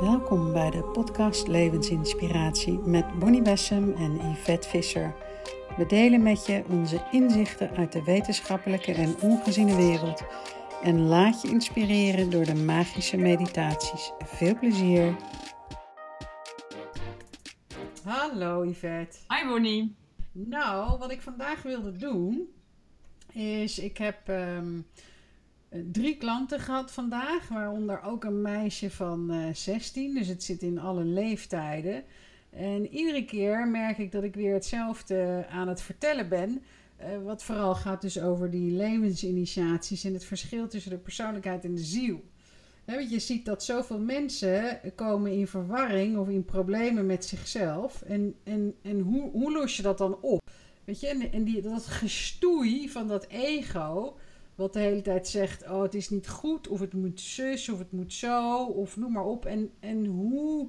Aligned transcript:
Welkom 0.00 0.52
bij 0.52 0.70
de 0.70 0.82
podcast 0.82 1.48
Levensinspiratie 1.48 2.78
met 2.78 3.18
Bonnie 3.18 3.42
Bessem 3.42 3.94
en 3.94 4.30
Yvette 4.30 4.68
Visser. 4.68 5.14
We 5.76 5.86
delen 5.86 6.22
met 6.22 6.46
je 6.46 6.64
onze 6.68 7.06
inzichten 7.10 7.70
uit 7.76 7.92
de 7.92 8.02
wetenschappelijke 8.02 8.92
en 8.92 9.20
ongeziene 9.20 9.76
wereld 9.76 10.22
en 10.82 11.00
laat 11.00 11.42
je 11.42 11.48
inspireren 11.48 12.30
door 12.30 12.44
de 12.44 12.54
magische 12.54 13.16
meditaties. 13.16 14.12
Veel 14.24 14.58
plezier! 14.58 15.16
Hallo 18.04 18.64
Yvette. 18.64 19.18
Hi 19.28 19.48
Bonnie. 19.48 19.96
Nou, 20.32 20.98
wat 20.98 21.10
ik 21.10 21.20
vandaag 21.20 21.62
wilde 21.62 21.96
doen 21.96 22.48
is, 23.32 23.78
ik 23.78 23.98
heb 23.98 24.28
ehm, 24.28 24.80
drie 25.70 26.16
klanten 26.16 26.60
gehad 26.60 26.92
vandaag, 26.92 27.48
waaronder 27.48 28.02
ook 28.02 28.24
een 28.24 28.42
meisje 28.42 28.90
van 28.90 29.32
uh, 29.34 29.54
16, 29.54 30.14
dus 30.14 30.28
het 30.28 30.42
zit 30.42 30.62
in 30.62 30.78
alle 30.78 31.04
leeftijden. 31.04 32.04
En 32.50 32.88
iedere 32.88 33.24
keer 33.24 33.68
merk 33.68 33.98
ik 33.98 34.12
dat 34.12 34.22
ik 34.22 34.34
weer 34.34 34.54
hetzelfde 34.54 35.46
aan 35.50 35.68
het 35.68 35.80
vertellen 35.80 36.28
ben. 36.28 36.62
Uh, 37.00 37.24
wat 37.24 37.42
vooral 37.42 37.74
gaat 37.74 38.00
dus 38.00 38.20
over 38.20 38.50
die 38.50 38.72
levensinitiaties 38.72 40.04
en 40.04 40.12
het 40.12 40.24
verschil 40.24 40.68
tussen 40.68 40.90
de 40.90 40.98
persoonlijkheid 40.98 41.64
en 41.64 41.74
de 41.74 41.84
ziel. 41.84 42.24
want 42.84 43.10
je 43.10 43.18
ziet 43.18 43.44
dat 43.44 43.64
zoveel 43.64 43.98
mensen 43.98 44.80
komen 44.94 45.32
in 45.32 45.46
verwarring 45.46 46.16
of 46.16 46.28
in 46.28 46.44
problemen 46.44 47.06
met 47.06 47.24
zichzelf. 47.24 48.02
En, 48.02 48.34
en, 48.44 48.74
en 48.82 49.00
hoe, 49.00 49.30
hoe 49.30 49.52
los 49.52 49.76
je 49.76 49.82
dat 49.82 49.98
dan 49.98 50.18
op? 50.20 50.50
Weet 50.84 51.00
je, 51.00 51.06
en, 51.06 51.32
en 51.32 51.44
die, 51.44 51.62
dat 51.62 51.86
gestoei 51.86 52.88
van 52.88 53.08
dat 53.08 53.26
ego, 53.26 54.16
wat 54.56 54.72
de 54.72 54.78
hele 54.78 55.02
tijd 55.02 55.28
zegt: 55.28 55.68
Oh, 55.68 55.82
het 55.82 55.94
is 55.94 56.10
niet 56.10 56.28
goed, 56.28 56.68
of 56.68 56.80
het 56.80 56.92
moet 56.92 57.20
zus, 57.20 57.68
of 57.68 57.78
het 57.78 57.92
moet 57.92 58.12
zo, 58.12 58.64
of 58.64 58.96
noem 58.96 59.12
maar 59.12 59.24
op. 59.24 59.44
En, 59.44 59.70
en 59.80 60.06
hoe 60.06 60.68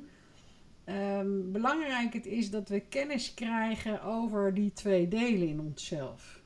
um, 0.86 1.52
belangrijk 1.52 2.14
het 2.14 2.26
is 2.26 2.50
dat 2.50 2.70
we 2.70 2.80
kennis 2.80 3.34
krijgen 3.34 4.02
over 4.04 4.54
die 4.54 4.74
twee 4.74 5.08
delen 5.08 5.48
in 5.48 5.60
onszelf. 5.60 6.42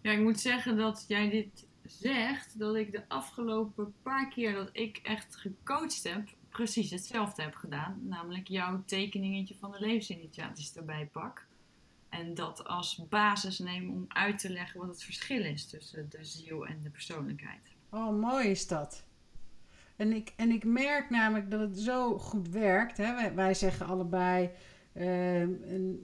Ja, 0.00 0.10
ik 0.10 0.20
moet 0.20 0.40
zeggen 0.40 0.76
dat 0.76 1.04
jij 1.08 1.30
dit 1.30 1.66
zegt, 1.84 2.58
dat 2.58 2.74
ik 2.74 2.92
de 2.92 3.08
afgelopen 3.08 3.94
paar 4.02 4.28
keer 4.28 4.54
dat 4.54 4.70
ik 4.72 5.00
echt 5.02 5.36
gecoacht 5.36 6.02
heb, 6.02 6.28
precies 6.48 6.90
hetzelfde 6.90 7.42
heb 7.42 7.54
gedaan. 7.54 8.00
Namelijk 8.02 8.48
jouw 8.48 8.82
tekeningetje 8.86 9.54
van 9.54 9.70
de 9.70 9.80
levensinitiaties 9.80 10.76
erbij 10.76 11.08
pak. 11.12 11.46
En 12.12 12.34
dat 12.34 12.64
als 12.64 13.06
basis 13.08 13.58
neem 13.58 13.90
om 13.90 14.04
uit 14.08 14.38
te 14.38 14.50
leggen 14.50 14.80
wat 14.80 14.88
het 14.88 15.02
verschil 15.02 15.44
is 15.44 15.66
tussen 15.66 16.10
de 16.10 16.24
ziel 16.24 16.66
en 16.66 16.82
de 16.82 16.90
persoonlijkheid. 16.90 17.60
Oh, 17.90 18.20
mooi 18.20 18.48
is 18.48 18.66
dat. 18.66 19.04
En 19.96 20.12
ik, 20.12 20.32
en 20.36 20.50
ik 20.50 20.64
merk 20.64 21.10
namelijk 21.10 21.50
dat 21.50 21.60
het 21.60 21.78
zo 21.78 22.18
goed 22.18 22.48
werkt. 22.48 22.96
Hè? 22.96 23.34
Wij, 23.34 23.54
zeggen 23.54 23.86
allebei, 23.86 24.50
uh, 24.92 25.48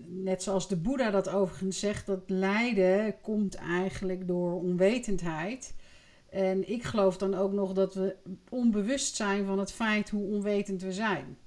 net 0.06 0.42
zoals 0.42 0.68
de 0.68 0.76
Boeddha 0.76 1.10
dat 1.10 1.28
overigens 1.28 1.78
zegt, 1.78 2.06
dat 2.06 2.22
lijden 2.26 3.20
komt 3.20 3.54
eigenlijk 3.54 4.26
door 4.26 4.60
onwetendheid. 4.60 5.74
En 6.30 6.70
ik 6.70 6.82
geloof 6.82 7.16
dan 7.16 7.34
ook 7.34 7.52
nog 7.52 7.72
dat 7.72 7.94
we 7.94 8.16
onbewust 8.48 9.16
zijn 9.16 9.44
van 9.46 9.58
het 9.58 9.72
feit 9.72 10.10
hoe 10.10 10.30
onwetend 10.30 10.82
we 10.82 10.92
zijn. 10.92 11.38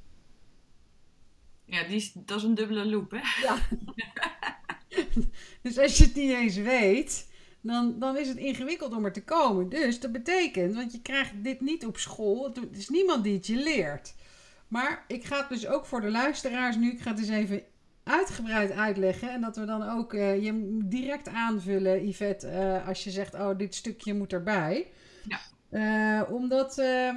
Ja, 1.72 1.84
die 1.84 1.96
is, 1.96 2.12
dat 2.14 2.38
is 2.38 2.44
een 2.44 2.56
dubbele 2.56 2.86
loop, 2.86 3.12
hè? 3.12 3.22
Ja. 3.42 3.58
dus 5.64 5.78
als 5.78 5.98
je 5.98 6.04
het 6.04 6.16
niet 6.16 6.32
eens 6.32 6.56
weet, 6.56 7.28
dan, 7.62 8.00
dan 8.00 8.18
is 8.18 8.28
het 8.28 8.38
ingewikkeld 8.38 8.94
om 8.94 9.06
er 9.06 9.12
te 9.12 9.24
komen. 9.24 9.70
Dus 9.70 10.00
dat 10.00 10.12
betekent, 10.12 10.76
want 10.76 10.92
je 10.92 11.02
krijgt 11.02 11.44
dit 11.44 11.62
niet 11.62 11.86
op 11.86 11.98
school, 11.98 12.44
het 12.44 12.78
is 12.78 12.90
niemand 12.90 13.24
die 13.24 13.34
het 13.34 13.48
je 13.48 13.56
leert. 13.56 14.14
Maar 14.68 15.04
ik 15.08 15.24
ga 15.24 15.38
het 15.38 15.50
dus 15.50 15.68
ook 15.68 15.86
voor 15.86 16.02
de 16.02 16.12
luisteraars 16.12 16.76
nu, 16.76 16.92
ik 16.92 17.02
ga 17.02 17.10
het 17.10 17.20
eens 17.20 17.30
even 17.30 17.64
uitgebreid 18.04 18.72
uitleggen. 18.72 19.32
En 19.32 19.42
dat 19.42 19.56
we 19.56 19.66
dan 19.66 19.90
ook 19.90 20.14
uh, 20.14 20.44
je 20.44 20.80
direct 20.84 21.28
aanvullen, 21.28 22.08
Yvette, 22.08 22.48
uh, 22.48 22.88
als 22.88 23.04
je 23.04 23.12
zegt, 23.12 23.34
oh, 23.34 23.58
dit 23.58 23.76
stukje 23.76 24.14
moet 24.14 24.34
erbij. 24.34 24.88
Ja. 25.28 25.40
Uh, 25.72 26.22
omdat, 26.30 26.78
uh, 26.78 27.16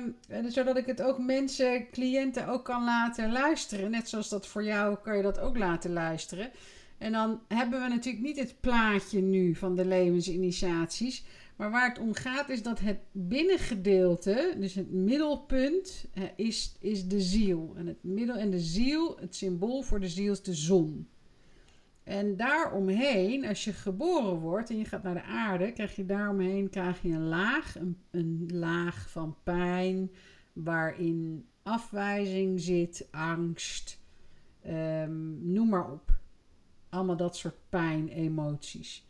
zodat 0.49 0.77
ik 0.77 0.87
het 0.87 1.03
ook 1.03 1.19
mensen, 1.19 1.91
cliënten 1.91 2.49
ook 2.49 2.65
kan 2.65 2.85
laten 2.85 3.33
luisteren. 3.33 3.91
Net 3.91 4.09
zoals 4.09 4.29
dat 4.29 4.47
voor 4.47 4.65
jou 4.65 4.97
kan 5.03 5.17
je 5.17 5.23
dat 5.23 5.39
ook 5.39 5.59
laten 5.59 5.93
luisteren. 5.93 6.51
En 6.99 7.13
dan 7.13 7.41
hebben 7.49 7.83
we 7.83 7.89
natuurlijk 7.89 8.25
niet 8.25 8.39
het 8.39 8.55
plaatje 8.61 9.21
nu 9.21 9.55
van 9.55 9.75
de 9.75 9.85
levensinitiaties. 9.85 11.25
Maar 11.57 11.71
waar 11.71 11.89
het 11.89 11.99
om 11.99 12.15
gaat 12.15 12.49
is 12.49 12.63
dat 12.63 12.81
het 12.81 12.99
binnengedeelte, 13.13 14.55
dus 14.59 14.75
het 14.75 14.93
middelpunt, 14.93 16.05
is, 16.37 16.77
is 16.81 17.09
de 17.09 17.21
ziel. 17.21 17.75
En 17.77 17.87
het 17.87 17.99
middel 18.01 18.37
en 18.37 18.51
de 18.51 18.61
ziel, 18.61 19.17
het 19.21 19.37
symbool 19.37 19.83
voor 19.83 20.01
de 20.01 20.09
ziel 20.09 20.33
is 20.33 20.43
de 20.43 20.55
zon. 20.55 21.09
En 22.05 22.37
daaromheen, 22.37 23.47
als 23.47 23.65
je 23.65 23.73
geboren 23.73 24.37
wordt 24.37 24.71
en 24.71 24.79
je 24.79 24.85
gaat 24.85 25.03
naar 25.03 25.15
de 25.15 25.23
aarde, 25.23 25.73
krijg 25.73 25.97
je 25.97 26.07
daaromheen 26.07 26.71
krijg 26.71 27.03
je 27.03 27.09
een 27.09 27.29
laag, 27.29 27.77
een, 28.11 28.49
laag 28.53 29.11
van 29.11 29.37
pijn, 29.43 30.11
waarin 30.53 31.49
afwijzing 31.63 32.61
zit, 32.61 33.09
angst, 33.11 34.01
um, 34.67 35.53
noem 35.53 35.69
maar 35.69 35.93
op. 35.93 36.19
Allemaal 36.89 37.17
dat 37.17 37.37
soort 37.37 37.69
pijn, 37.69 38.09
emoties. 38.09 39.07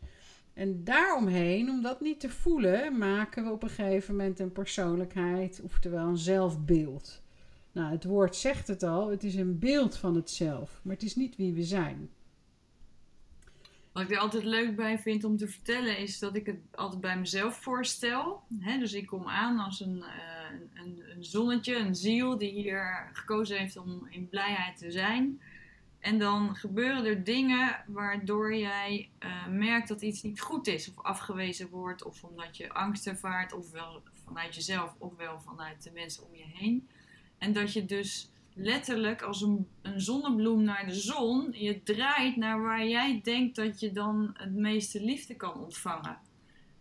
En 0.53 0.83
daaromheen, 0.83 1.69
om 1.69 1.81
dat 1.81 2.01
niet 2.01 2.19
te 2.19 2.29
voelen, 2.29 2.97
maken 2.97 3.43
we 3.43 3.51
op 3.51 3.63
een 3.63 3.69
gegeven 3.69 4.15
moment 4.15 4.39
een 4.39 4.51
persoonlijkheid, 4.51 5.61
oftewel 5.63 6.07
een 6.07 6.17
zelfbeeld. 6.17 7.21
Nou, 7.71 7.91
het 7.91 8.03
woord 8.03 8.35
zegt 8.35 8.67
het 8.67 8.83
al, 8.83 9.09
het 9.09 9.23
is 9.23 9.35
een 9.35 9.59
beeld 9.59 9.97
van 9.97 10.15
het 10.15 10.29
zelf, 10.29 10.79
maar 10.83 10.93
het 10.93 11.03
is 11.03 11.15
niet 11.15 11.35
wie 11.35 11.53
we 11.53 11.63
zijn. 11.63 12.09
Wat 13.95 14.03
ik 14.03 14.11
er 14.11 14.17
altijd 14.17 14.43
leuk 14.43 14.75
bij 14.75 14.99
vind 14.99 15.23
om 15.23 15.37
te 15.37 15.47
vertellen 15.47 15.97
is 15.97 16.19
dat 16.19 16.35
ik 16.35 16.45
het 16.45 16.59
altijd 16.71 17.01
bij 17.01 17.17
mezelf 17.17 17.55
voorstel. 17.55 18.43
dus 18.79 18.93
ik 18.93 19.05
kom 19.05 19.27
aan 19.27 19.59
als 19.59 19.79
een, 19.79 19.97
uh, 19.97 20.59
een, 20.73 21.03
een, 21.15 21.23
zonnetje, 21.23 21.75
een 21.75 21.95
ziel 21.95 22.37
die 22.37 22.51
hier 22.51 23.09
gekozen 23.13 23.57
heeft 23.57 23.77
om 23.77 24.07
in 24.09 24.29
blijheid 24.29 24.77
te 24.77 24.91
zijn. 24.91 25.41
En 25.99 26.19
dan 26.19 26.55
gebeuren 26.55 27.05
er 27.05 27.23
dingen 27.23 27.83
waardoor 27.87 28.55
jij 28.55 29.09
uh, 29.19 29.47
merkt 29.47 29.87
dat 29.87 30.01
iets 30.01 30.23
niet 30.23 30.41
goed 30.41 30.67
is, 30.67 30.89
of 30.89 31.03
afgewezen 31.03 31.69
wordt, 31.69 32.03
of 32.03 32.23
omdat 32.23 32.57
je 32.57 32.73
angst 32.73 33.07
ervaart, 33.07 33.53
ofwel 33.53 34.01
vanuit 34.25 34.55
jezelf, 34.55 34.95
ofwel 34.97 35.39
vanuit 35.39 35.83
de 35.83 35.91
mensen 35.91 36.23
om 36.23 36.35
je 36.35 36.45
heen. 36.53 36.87
En 37.37 37.53
dat 37.53 37.73
je 37.73 37.85
dus 37.85 38.29
letterlijk 38.55 39.21
als 39.21 39.41
een, 39.41 39.67
een 39.81 40.01
zonnebloem 40.01 40.63
naar 40.63 40.85
de 40.85 40.95
zon, 40.95 41.47
je 41.51 41.83
draait 41.83 42.35
naar 42.35 42.61
waar 42.61 42.87
jij 42.87 43.19
denkt 43.23 43.55
dat 43.55 43.79
je 43.79 43.91
dan 43.91 44.31
het 44.33 44.53
meeste 44.53 45.03
liefde 45.03 45.35
kan 45.35 45.53
ontvangen. 45.53 46.17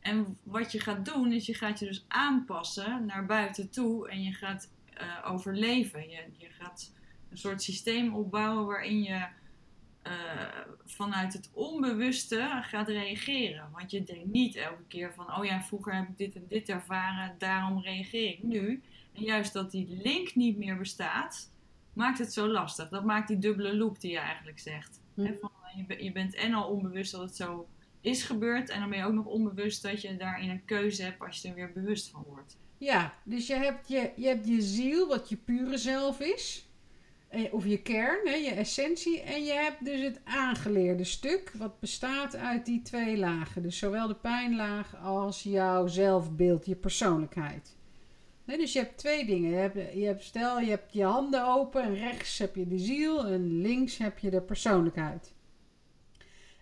En 0.01 0.39
wat 0.43 0.73
je 0.73 0.81
gaat 0.81 1.05
doen, 1.05 1.33
is 1.33 1.47
je 1.47 1.55
gaat 1.55 1.79
je 1.79 1.87
dus 1.87 2.05
aanpassen 2.09 3.07
naar 3.07 3.27
buiten 3.27 3.71
toe 3.71 4.09
en 4.09 4.23
je 4.23 4.33
gaat 4.33 4.71
uh, 5.01 5.33
overleven. 5.33 6.11
Je, 6.11 6.23
je 6.37 6.49
gaat 6.49 6.93
een 7.31 7.39
soort 7.39 7.63
systeem 7.63 8.15
opbouwen 8.15 8.67
waarin 8.67 9.03
je 9.03 9.27
uh, 10.07 10.13
vanuit 10.85 11.33
het 11.33 11.51
onbewuste 11.53 12.61
gaat 12.63 12.89
reageren. 12.89 13.69
Want 13.73 13.91
je 13.91 14.03
denkt 14.03 14.27
niet 14.27 14.57
elke 14.57 14.85
keer 14.89 15.13
van, 15.15 15.37
oh 15.37 15.45
ja, 15.45 15.63
vroeger 15.63 15.95
heb 15.95 16.09
ik 16.09 16.19
dit 16.19 16.35
en 16.35 16.47
dit 16.49 16.69
ervaren, 16.69 17.35
daarom 17.39 17.81
reageer 17.81 18.31
ik 18.31 18.43
nu. 18.43 18.83
En 19.13 19.23
juist 19.23 19.53
dat 19.53 19.71
die 19.71 20.01
link 20.03 20.35
niet 20.35 20.57
meer 20.57 20.79
bestaat, 20.79 21.53
maakt 21.95 22.19
het 22.19 22.33
zo 22.33 22.49
lastig. 22.49 22.89
Dat 22.89 23.05
maakt 23.05 23.29
die 23.29 23.39
dubbele 23.39 23.77
loop 23.77 24.01
die 24.01 24.11
je 24.11 24.19
eigenlijk 24.19 24.59
zegt. 24.59 25.03
Hm. 25.15 25.33
van, 25.41 25.51
je, 25.77 26.05
je, 26.05 26.13
bent 26.13 26.35
en 26.35 26.55
al 26.55 26.69
onbewust 26.69 27.13
dat 27.13 27.21
het 27.21 27.37
zo 27.37 27.69
is 28.01 28.23
gebeurd. 28.23 28.69
En 28.69 28.81
dan 28.81 28.89
ben 28.89 28.99
je 28.99 29.05
ook 29.05 29.13
nog 29.13 29.27
onbewust 29.27 29.83
dat 29.83 30.01
je 30.01 30.17
daarin 30.17 30.51
een 30.51 30.65
keuze 30.65 31.03
hebt 31.03 31.21
als 31.21 31.43
je 31.43 31.49
er 31.49 31.55
weer 31.55 31.73
bewust 31.73 32.11
van 32.11 32.25
wordt. 32.27 32.57
Ja, 32.79 33.15
dus 33.25 33.47
je 33.47 33.55
hebt 33.55 33.89
je, 33.89 34.11
je, 34.17 34.27
hebt 34.27 34.47
je 34.47 34.63
ziel, 34.63 35.09
wat 35.09 35.29
je 35.29 35.37
pure 35.37 35.77
zelf 35.77 36.21
is. 36.21 36.69
Of 37.51 37.67
je 37.67 37.83
kern, 37.83 38.29
hè, 38.29 38.35
je 38.35 38.51
essentie. 38.51 39.21
En 39.21 39.45
je 39.45 39.53
hebt 39.53 39.85
dus 39.85 40.01
het 40.01 40.21
aangeleerde 40.25 41.05
stuk, 41.05 41.53
wat 41.59 41.81
bestaat 41.81 42.37
uit 42.37 42.67
die 42.67 42.83
twee 42.83 43.17
lagen. 43.17 43.63
Dus 43.63 43.79
zowel 43.79 44.07
de 44.07 44.15
pijnlaag 44.15 44.97
als 44.97 45.43
jouw 45.43 45.87
zelfbeeld, 45.87 46.67
je 46.67 46.77
persoonlijkheid. 46.77 47.77
Dus 48.45 48.73
je 48.73 48.79
hebt 48.79 48.99
twee 48.99 49.27
dingen. 49.27 49.51
Je 49.51 49.57
hebt, 49.57 49.95
je 49.95 50.15
stel, 50.19 50.61
je 50.61 50.71
hebt 50.71 50.93
je 50.93 51.05
handen 51.05 51.47
open 51.47 51.83
en 51.83 51.95
rechts 51.95 52.39
heb 52.39 52.55
je 52.55 52.67
de 52.67 52.79
ziel 52.79 53.27
en 53.27 53.61
links 53.61 53.99
heb 53.99 54.19
je 54.19 54.31
de 54.31 54.41
persoonlijkheid. 54.41 55.35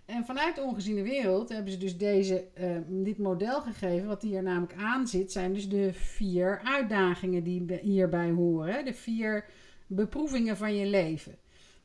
En 0.05 0.25
vanuit 0.25 0.55
de 0.55 0.62
ongeziene 0.62 1.02
wereld 1.02 1.49
hebben 1.49 1.73
ze 1.73 1.79
dus 1.79 1.96
deze, 1.96 2.44
uh, 2.61 2.76
dit 2.88 3.19
model 3.19 3.61
gegeven. 3.61 4.08
Wat 4.08 4.23
hier 4.23 4.43
namelijk 4.43 4.75
aan 4.75 5.06
zit, 5.06 5.32
zijn 5.32 5.52
dus 5.52 5.69
de 5.69 5.93
vier 5.93 6.61
uitdagingen 6.64 7.44
die 7.44 7.79
hierbij 7.82 8.31
horen. 8.31 8.84
De 8.84 8.94
vier 8.94 9.44
beproevingen 9.87 10.56
van 10.56 10.76
je 10.76 10.87
leven. 10.87 11.38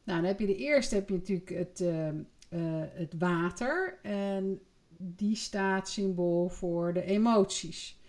Nou, 0.03 0.19
dan 0.19 0.27
heb 0.27 0.39
je 0.39 0.45
de 0.45 0.55
eerste 0.55 0.95
heb 0.95 1.09
je 1.09 1.15
natuurlijk 1.15 1.49
het, 1.49 1.79
uh, 1.79 2.07
uh, 2.07 2.83
het 2.93 3.13
water. 3.17 3.99
En 4.01 4.59
die 4.97 5.35
staat 5.35 5.89
symbool 5.89 6.49
voor 6.49 6.93
de 6.93 7.03
emoties. 7.03 7.99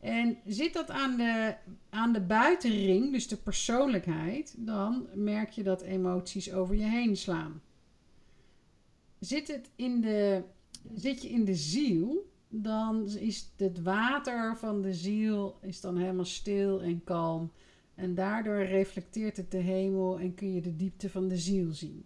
En 0.00 0.38
zit 0.46 0.72
dat 0.72 0.90
aan 0.90 1.16
de, 1.16 1.54
aan 1.90 2.12
de 2.12 2.20
buitenring, 2.20 3.12
dus 3.12 3.28
de 3.28 3.36
persoonlijkheid, 3.36 4.54
dan 4.56 5.06
merk 5.14 5.50
je 5.50 5.62
dat 5.62 5.82
emoties 5.82 6.52
over 6.52 6.74
je 6.74 6.84
heen 6.84 7.16
slaan. 7.16 7.62
Zit, 9.18 9.48
het 9.48 9.70
in 9.76 10.00
de, 10.00 10.42
zit 10.94 11.22
je 11.22 11.28
in 11.28 11.44
de 11.44 11.54
ziel, 11.54 12.30
dan 12.48 13.08
is 13.08 13.52
het 13.56 13.82
water 13.82 14.56
van 14.56 14.82
de 14.82 14.94
ziel 14.94 15.58
is 15.62 15.80
dan 15.80 15.96
helemaal 15.96 16.24
stil 16.24 16.82
en 16.82 17.04
kalm. 17.04 17.52
En 17.94 18.14
daardoor 18.14 18.62
reflecteert 18.62 19.36
het 19.36 19.50
de 19.50 19.56
hemel 19.56 20.18
en 20.18 20.34
kun 20.34 20.54
je 20.54 20.60
de 20.60 20.76
diepte 20.76 21.10
van 21.10 21.28
de 21.28 21.36
ziel 21.36 21.72
zien. 21.72 22.04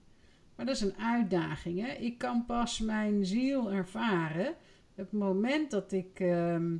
Maar 0.57 0.67
dat 0.67 0.75
is 0.75 0.81
een 0.81 0.99
uitdaging. 0.99 1.81
Hè? 1.81 1.93
Ik 1.93 2.19
kan 2.19 2.47
pas 2.47 2.81
mijn 2.81 3.27
ziel 3.27 3.73
ervaren 3.73 4.55
het 4.95 5.13
moment 5.13 5.71
dat 5.71 5.93
ik 5.93 6.21
ehm, 6.21 6.77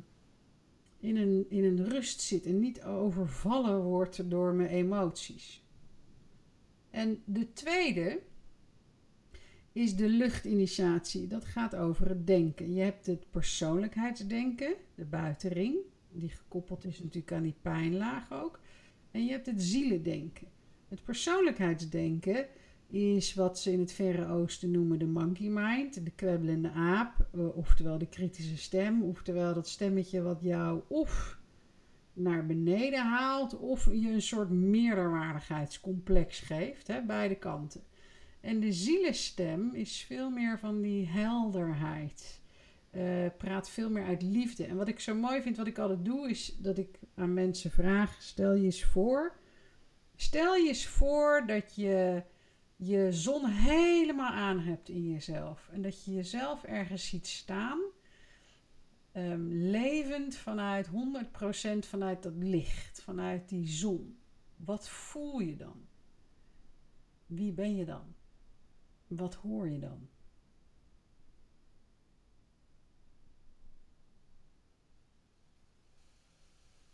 in, 1.03 1.17
een, 1.17 1.45
in 1.49 1.63
een 1.63 1.89
rust 1.89 2.21
zit 2.21 2.45
en 2.45 2.59
niet 2.59 2.81
overvallen 2.83 3.81
word 3.81 4.29
door 4.29 4.53
mijn 4.53 4.69
emoties. 4.69 5.63
En 6.89 7.21
de 7.25 7.53
tweede 7.53 8.21
is 9.71 9.95
de 9.95 10.07
luchtinitiatie. 10.09 11.27
Dat 11.27 11.45
gaat 11.45 11.75
over 11.75 12.09
het 12.09 12.27
denken. 12.27 12.73
Je 12.73 12.81
hebt 12.81 13.05
het 13.05 13.29
persoonlijkheidsdenken, 13.29 14.75
de 14.95 15.05
buitenring, 15.05 15.75
die 16.11 16.29
gekoppeld 16.29 16.85
is 16.85 16.99
natuurlijk 16.99 17.31
aan 17.31 17.43
die 17.43 17.55
pijnlaag 17.61 18.31
ook. 18.31 18.59
En 19.11 19.25
je 19.25 19.31
hebt 19.31 19.45
het 19.45 19.61
zielendenken. 19.61 20.47
Het 20.87 21.03
persoonlijkheidsdenken 21.03 22.47
is 22.87 23.33
wat 23.33 23.59
ze 23.59 23.71
in 23.71 23.79
het 23.79 23.91
Verre 23.91 24.27
Oosten 24.27 24.71
noemen 24.71 24.99
de 24.99 25.05
monkey 25.05 25.47
mind, 25.47 26.05
de 26.05 26.11
kwebbelende 26.11 26.71
aap, 26.71 27.27
uh, 27.35 27.57
oftewel 27.57 27.97
de 27.97 28.09
kritische 28.09 28.57
stem, 28.57 29.03
oftewel 29.03 29.53
dat 29.53 29.67
stemmetje 29.67 30.21
wat 30.21 30.39
jou 30.41 30.81
of 30.87 31.41
naar 32.13 32.45
beneden 32.45 33.05
haalt 33.05 33.57
of 33.57 33.85
je 33.85 34.09
een 34.09 34.21
soort 34.21 34.49
meerderwaardigheidscomplex 34.49 36.39
geeft, 36.39 36.87
hè, 36.87 37.01
beide 37.01 37.35
kanten. 37.35 37.83
En 38.41 38.59
de 38.59 38.71
zielenstem 38.71 39.75
is 39.75 40.03
veel 40.07 40.29
meer 40.29 40.59
van 40.59 40.81
die 40.81 41.07
helderheid. 41.07 42.41
Uh, 42.91 43.25
praat 43.37 43.69
veel 43.69 43.89
meer 43.89 44.05
uit 44.05 44.21
liefde. 44.21 44.65
En 44.65 44.75
wat 44.75 44.87
ik 44.87 44.99
zo 44.99 45.15
mooi 45.15 45.41
vind, 45.41 45.57
wat 45.57 45.67
ik 45.67 45.77
altijd 45.77 46.05
doe, 46.05 46.29
is 46.29 46.57
dat 46.59 46.77
ik 46.77 46.99
aan 47.15 47.33
mensen 47.33 47.71
vraag: 47.71 48.21
stel 48.21 48.53
je 48.53 48.63
eens 48.63 48.83
voor. 48.83 49.35
Stel 50.15 50.55
je 50.55 50.67
eens 50.67 50.85
voor 50.85 51.43
dat 51.47 51.75
je 51.75 52.23
je 52.85 53.11
zon 53.11 53.45
helemaal 53.45 54.31
aan 54.31 54.59
hebt 54.59 54.89
in 54.89 55.11
jezelf. 55.11 55.69
En 55.71 55.81
dat 55.81 56.03
je 56.03 56.13
jezelf 56.13 56.63
ergens 56.63 57.07
ziet 57.07 57.27
staan, 57.27 57.79
um, 59.13 59.51
levend 59.51 60.35
vanuit 60.35 60.87
100% 60.87 60.91
vanuit 61.87 62.23
dat 62.23 62.35
licht, 62.35 63.01
vanuit 63.01 63.49
die 63.49 63.67
zon. 63.67 64.17
Wat 64.55 64.89
voel 64.89 65.39
je 65.39 65.55
dan? 65.55 65.85
Wie 67.25 67.51
ben 67.51 67.75
je 67.75 67.85
dan? 67.85 68.15
Wat 69.07 69.33
hoor 69.33 69.69
je 69.69 69.79
dan? 69.79 70.09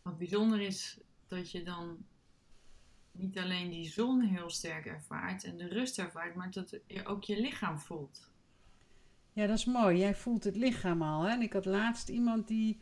Wat 0.01 0.18
bijzonder 0.18 0.62
is 0.62 1.00
dat 1.27 1.51
je 1.51 1.63
dan 1.63 2.06
niet 3.19 3.38
alleen 3.38 3.69
die 3.69 3.89
zon 3.89 4.21
heel 4.21 4.50
sterk 4.50 4.86
ervaart 4.86 5.44
en 5.44 5.57
de 5.57 5.68
rust 5.68 6.00
ervaart, 6.00 6.36
maar 6.36 6.51
dat 6.51 6.80
je 6.88 7.06
ook 7.06 7.24
je 7.24 7.42
lichaam 7.42 7.80
voelt. 7.80 8.31
Ja, 9.33 9.48
dat 9.48 9.57
is 9.57 9.66
mooi. 9.66 9.98
Jij 9.98 10.16
voelt 10.16 10.44
het 10.44 10.56
lichaam 10.56 11.01
al. 11.01 11.24
Hè? 11.24 11.30
En 11.30 11.42
ik 11.42 11.54
had 11.54 11.66
laatst 11.66 12.10
iemand 12.10 12.48
die, 12.48 12.80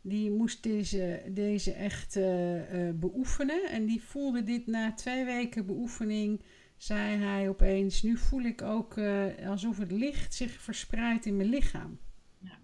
die 0.00 0.30
moest 0.30 0.62
deze, 0.62 1.22
deze 1.28 1.72
echt 1.72 2.16
uh, 2.16 2.86
uh, 2.86 2.94
beoefenen. 2.94 3.70
En 3.70 3.86
die 3.86 4.02
voelde 4.02 4.44
dit 4.44 4.66
na 4.66 4.92
twee 4.92 5.24
weken 5.24 5.66
beoefening, 5.66 6.42
zei 6.76 7.16
hij 7.16 7.48
opeens, 7.48 8.02
nu 8.02 8.16
voel 8.16 8.42
ik 8.42 8.62
ook 8.62 8.96
uh, 8.96 9.48
alsof 9.48 9.78
het 9.78 9.92
licht 9.92 10.34
zich 10.34 10.52
verspreidt 10.52 11.26
in 11.26 11.36
mijn 11.36 11.48
lichaam. 11.48 11.98
Ja. 12.38 12.58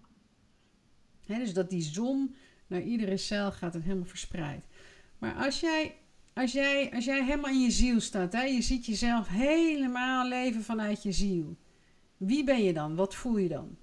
Hè, 1.26 1.38
dus 1.38 1.55
dat 1.55 1.70
die 1.70 1.82
zon 1.82 2.35
naar 2.67 2.82
iedere 2.82 3.17
cel 3.17 3.53
gaat 3.53 3.75
en 3.75 3.82
helemaal 3.82 4.05
verspreidt. 4.05 4.67
Maar 5.19 5.35
als 5.35 5.61
jij 5.61 5.97
als 6.38 6.52
jij, 6.52 6.93
als 6.93 7.05
jij 7.05 7.25
helemaal 7.25 7.50
in 7.50 7.61
je 7.61 7.70
ziel 7.70 8.00
staat, 8.00 8.32
hè, 8.32 8.43
je 8.43 8.62
ziet 8.62 8.87
jezelf 8.87 9.29
helemaal 9.29 10.29
leven 10.29 10.62
vanuit 10.62 11.02
je 11.02 11.12
ziel. 11.12 11.56
Wie 12.17 12.44
ben 12.44 12.62
je 12.62 12.73
dan? 12.73 12.94
Wat 12.94 13.14
voel 13.14 13.37
je 13.37 13.49
dan? 13.49 13.79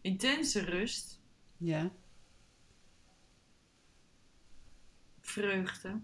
Intense 0.00 0.60
rust. 0.60 1.20
Ja. 1.56 1.90
Vreugde. 5.20 6.00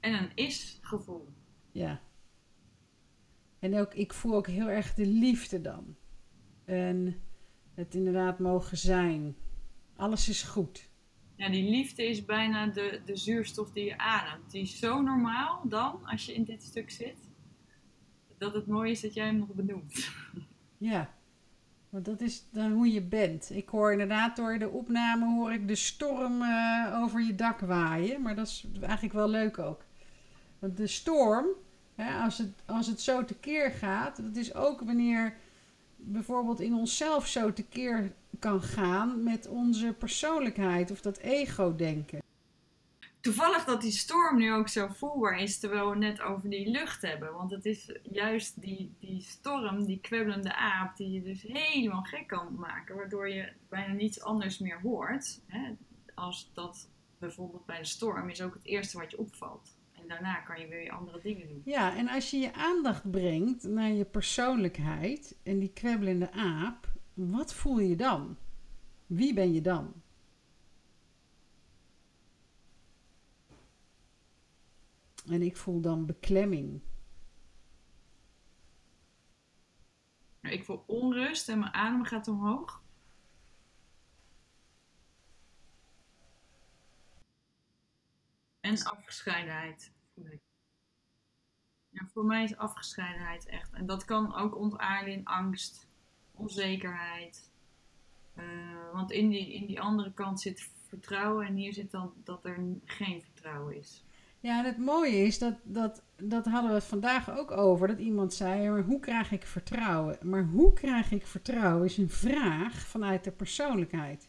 En 0.00 0.12
een 0.12 0.30
is-gevoel. 0.34 1.32
Ja. 1.72 2.00
En 3.58 3.78
ook, 3.78 3.94
ik 3.94 4.12
voel 4.12 4.34
ook 4.34 4.46
heel 4.46 4.68
erg 4.68 4.94
de 4.94 5.06
liefde 5.06 5.60
dan. 5.60 5.96
En 6.64 7.22
het 7.74 7.94
inderdaad 7.94 8.38
mogen 8.38 8.78
zijn. 8.78 9.36
Alles 10.02 10.28
is 10.28 10.42
goed. 10.42 10.88
Ja, 11.36 11.48
die 11.48 11.70
liefde 11.70 12.04
is 12.04 12.24
bijna 12.24 12.66
de, 12.66 13.00
de 13.04 13.16
zuurstof 13.16 13.70
die 13.72 13.84
je 13.84 13.98
ademt. 13.98 14.50
Die 14.50 14.62
is 14.62 14.78
zo 14.78 15.02
normaal 15.02 15.60
dan, 15.64 16.00
als 16.04 16.26
je 16.26 16.34
in 16.34 16.44
dit 16.44 16.62
stuk 16.62 16.90
zit, 16.90 17.16
dat 18.38 18.54
het 18.54 18.66
mooi 18.66 18.90
is 18.90 19.00
dat 19.00 19.14
jij 19.14 19.26
hem 19.26 19.36
nog 19.36 19.48
benoemt. 19.48 19.94
Ja, 20.78 21.14
want 21.88 22.04
dat 22.04 22.20
is 22.20 22.44
dan 22.50 22.72
hoe 22.72 22.92
je 22.92 23.02
bent. 23.02 23.50
Ik 23.50 23.68
hoor 23.68 23.92
inderdaad 23.92 24.36
door 24.36 24.58
de 24.58 24.68
opname 24.68 25.34
hoor 25.34 25.52
ik 25.52 25.68
de 25.68 25.74
storm 25.74 26.42
uh, 26.42 27.00
over 27.02 27.20
je 27.20 27.34
dak 27.34 27.60
waaien. 27.60 28.22
Maar 28.22 28.34
dat 28.34 28.46
is 28.46 28.66
eigenlijk 28.80 29.14
wel 29.14 29.28
leuk 29.28 29.58
ook. 29.58 29.84
Want 30.58 30.76
de 30.76 30.86
storm, 30.86 31.46
hè, 31.94 32.22
als, 32.22 32.38
het, 32.38 32.62
als 32.66 32.86
het 32.86 33.00
zo 33.00 33.24
tekeer 33.24 33.70
gaat, 33.70 34.22
dat 34.22 34.36
is 34.36 34.54
ook 34.54 34.80
wanneer 34.80 35.36
bijvoorbeeld 35.96 36.60
in 36.60 36.74
onszelf 36.74 37.26
zo 37.26 37.52
tekeer 37.52 38.12
kan 38.42 38.62
gaan 38.62 39.22
met 39.22 39.48
onze 39.48 39.94
persoonlijkheid 39.98 40.90
of 40.90 41.00
dat 41.00 41.18
ego-denken. 41.18 42.22
Toevallig 43.20 43.64
dat 43.64 43.80
die 43.80 43.90
storm 43.90 44.38
nu 44.38 44.52
ook 44.52 44.68
zo 44.68 44.88
voelbaar 44.88 45.38
is 45.38 45.58
terwijl 45.58 45.90
we 45.90 45.96
net 45.96 46.20
over 46.20 46.50
die 46.50 46.70
lucht 46.70 47.02
hebben. 47.02 47.32
Want 47.32 47.50
het 47.50 47.66
is 47.66 47.98
juist 48.02 48.60
die, 48.60 48.94
die 49.00 49.20
storm, 49.20 49.84
die 49.84 50.00
kwebbelende 50.00 50.56
aap, 50.56 50.96
die 50.96 51.10
je 51.10 51.22
dus 51.22 51.42
helemaal 51.42 52.02
gek 52.02 52.26
kan 52.26 52.54
maken. 52.54 52.96
Waardoor 52.96 53.28
je 53.28 53.52
bijna 53.68 53.92
niets 53.92 54.22
anders 54.22 54.58
meer 54.58 54.80
hoort. 54.80 55.40
Hè? 55.46 55.72
Als 56.14 56.50
dat 56.54 56.88
bijvoorbeeld 57.18 57.66
bij 57.66 57.78
een 57.78 57.84
storm 57.84 58.28
is 58.28 58.42
ook 58.42 58.54
het 58.54 58.64
eerste 58.64 58.98
wat 58.98 59.10
je 59.10 59.18
opvalt. 59.18 59.76
En 59.92 60.08
daarna 60.08 60.34
kan 60.34 60.60
je 60.60 60.66
weer 60.66 60.90
andere 60.90 61.20
dingen 61.22 61.48
doen. 61.48 61.62
Ja, 61.64 61.96
en 61.96 62.08
als 62.08 62.30
je 62.30 62.38
je 62.38 62.54
aandacht 62.54 63.10
brengt 63.10 63.62
naar 63.62 63.92
je 63.92 64.04
persoonlijkheid 64.04 65.36
en 65.42 65.58
die 65.58 65.72
kwebbelende 65.72 66.32
aap, 66.32 66.91
wat 67.14 67.54
voel 67.54 67.78
je 67.78 67.96
dan? 67.96 68.36
Wie 69.06 69.34
ben 69.34 69.52
je 69.52 69.60
dan? 69.60 70.02
En 75.26 75.42
ik 75.42 75.56
voel 75.56 75.80
dan 75.80 76.06
beklemming. 76.06 76.82
Ik 80.40 80.64
voel 80.64 80.84
onrust 80.86 81.48
en 81.48 81.58
mijn 81.58 81.72
adem 81.72 82.04
gaat 82.04 82.28
omhoog. 82.28 82.82
En 88.60 88.82
afgescheidenheid 88.84 89.92
voor 92.12 92.24
mij 92.24 92.44
is 92.44 92.56
afgescheidenheid 92.56 93.46
echt. 93.46 93.72
En 93.72 93.86
dat 93.86 94.04
kan 94.04 94.34
ook 94.34 94.56
ontaarden 94.56 95.12
in 95.12 95.24
angst 95.24 95.88
onzekerheid. 96.42 97.50
Uh, 98.38 98.44
want 98.92 99.10
in 99.10 99.28
die, 99.28 99.54
in 99.54 99.66
die 99.66 99.80
andere 99.80 100.12
kant 100.12 100.40
zit 100.40 100.70
vertrouwen 100.88 101.46
en 101.46 101.54
hier 101.54 101.72
zit 101.72 101.90
dan 101.90 102.12
dat 102.24 102.44
er 102.44 102.58
geen 102.84 103.22
vertrouwen 103.22 103.76
is. 103.76 104.04
Ja, 104.40 104.58
en 104.58 104.64
het 104.64 104.78
mooie 104.78 105.16
is, 105.16 105.38
dat, 105.38 105.54
dat, 105.62 106.02
dat 106.16 106.44
hadden 106.44 106.70
we 106.70 106.76
het 106.76 106.84
vandaag 106.84 107.38
ook 107.38 107.50
over, 107.50 107.88
dat 107.88 107.98
iemand 107.98 108.34
zei, 108.34 108.70
maar 108.70 108.82
hoe 108.82 109.00
krijg 109.00 109.32
ik 109.32 109.46
vertrouwen? 109.46 110.18
Maar 110.22 110.44
hoe 110.44 110.72
krijg 110.72 111.12
ik 111.12 111.26
vertrouwen 111.26 111.84
is 111.84 111.96
een 111.96 112.10
vraag 112.10 112.86
vanuit 112.86 113.24
de 113.24 113.30
persoonlijkheid. 113.30 114.28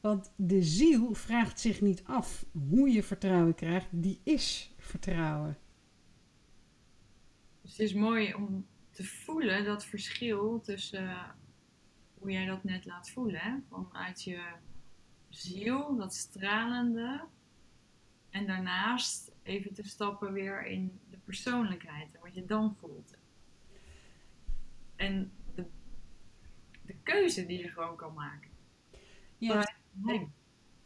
Want 0.00 0.32
de 0.36 0.62
ziel 0.62 1.14
vraagt 1.14 1.60
zich 1.60 1.80
niet 1.80 2.02
af 2.04 2.44
hoe 2.68 2.90
je 2.90 3.02
vertrouwen 3.02 3.54
krijgt, 3.54 3.86
die 3.90 4.20
is 4.22 4.74
vertrouwen. 4.78 5.58
Dus 7.62 7.70
het 7.70 7.80
is 7.80 7.94
mooi 7.94 8.34
om 8.34 8.66
te 9.00 9.06
voelen, 9.06 9.64
dat 9.64 9.84
verschil 9.84 10.60
tussen 10.60 11.02
uh, 11.02 11.28
hoe 12.18 12.30
jij 12.30 12.46
dat 12.46 12.64
net 12.64 12.84
laat 12.84 13.10
voelen, 13.10 13.40
hè? 13.40 13.56
vanuit 13.68 14.22
je 14.22 14.42
ziel, 15.28 15.96
dat 15.96 16.14
stralende, 16.14 17.24
en 18.30 18.46
daarnaast 18.46 19.32
even 19.42 19.74
te 19.74 19.82
stappen 19.82 20.32
weer 20.32 20.66
in 20.66 21.00
de 21.10 21.16
persoonlijkheid 21.16 22.14
en 22.14 22.20
wat 22.20 22.34
je 22.34 22.44
dan 22.44 22.76
voelt. 22.80 23.16
En 24.96 25.32
de 26.82 26.94
keuze 27.02 27.46
die 27.46 27.58
je 27.58 27.68
gewoon 27.68 27.96
kan 27.96 28.14
maken. 28.14 28.50
Ja, 29.38 29.72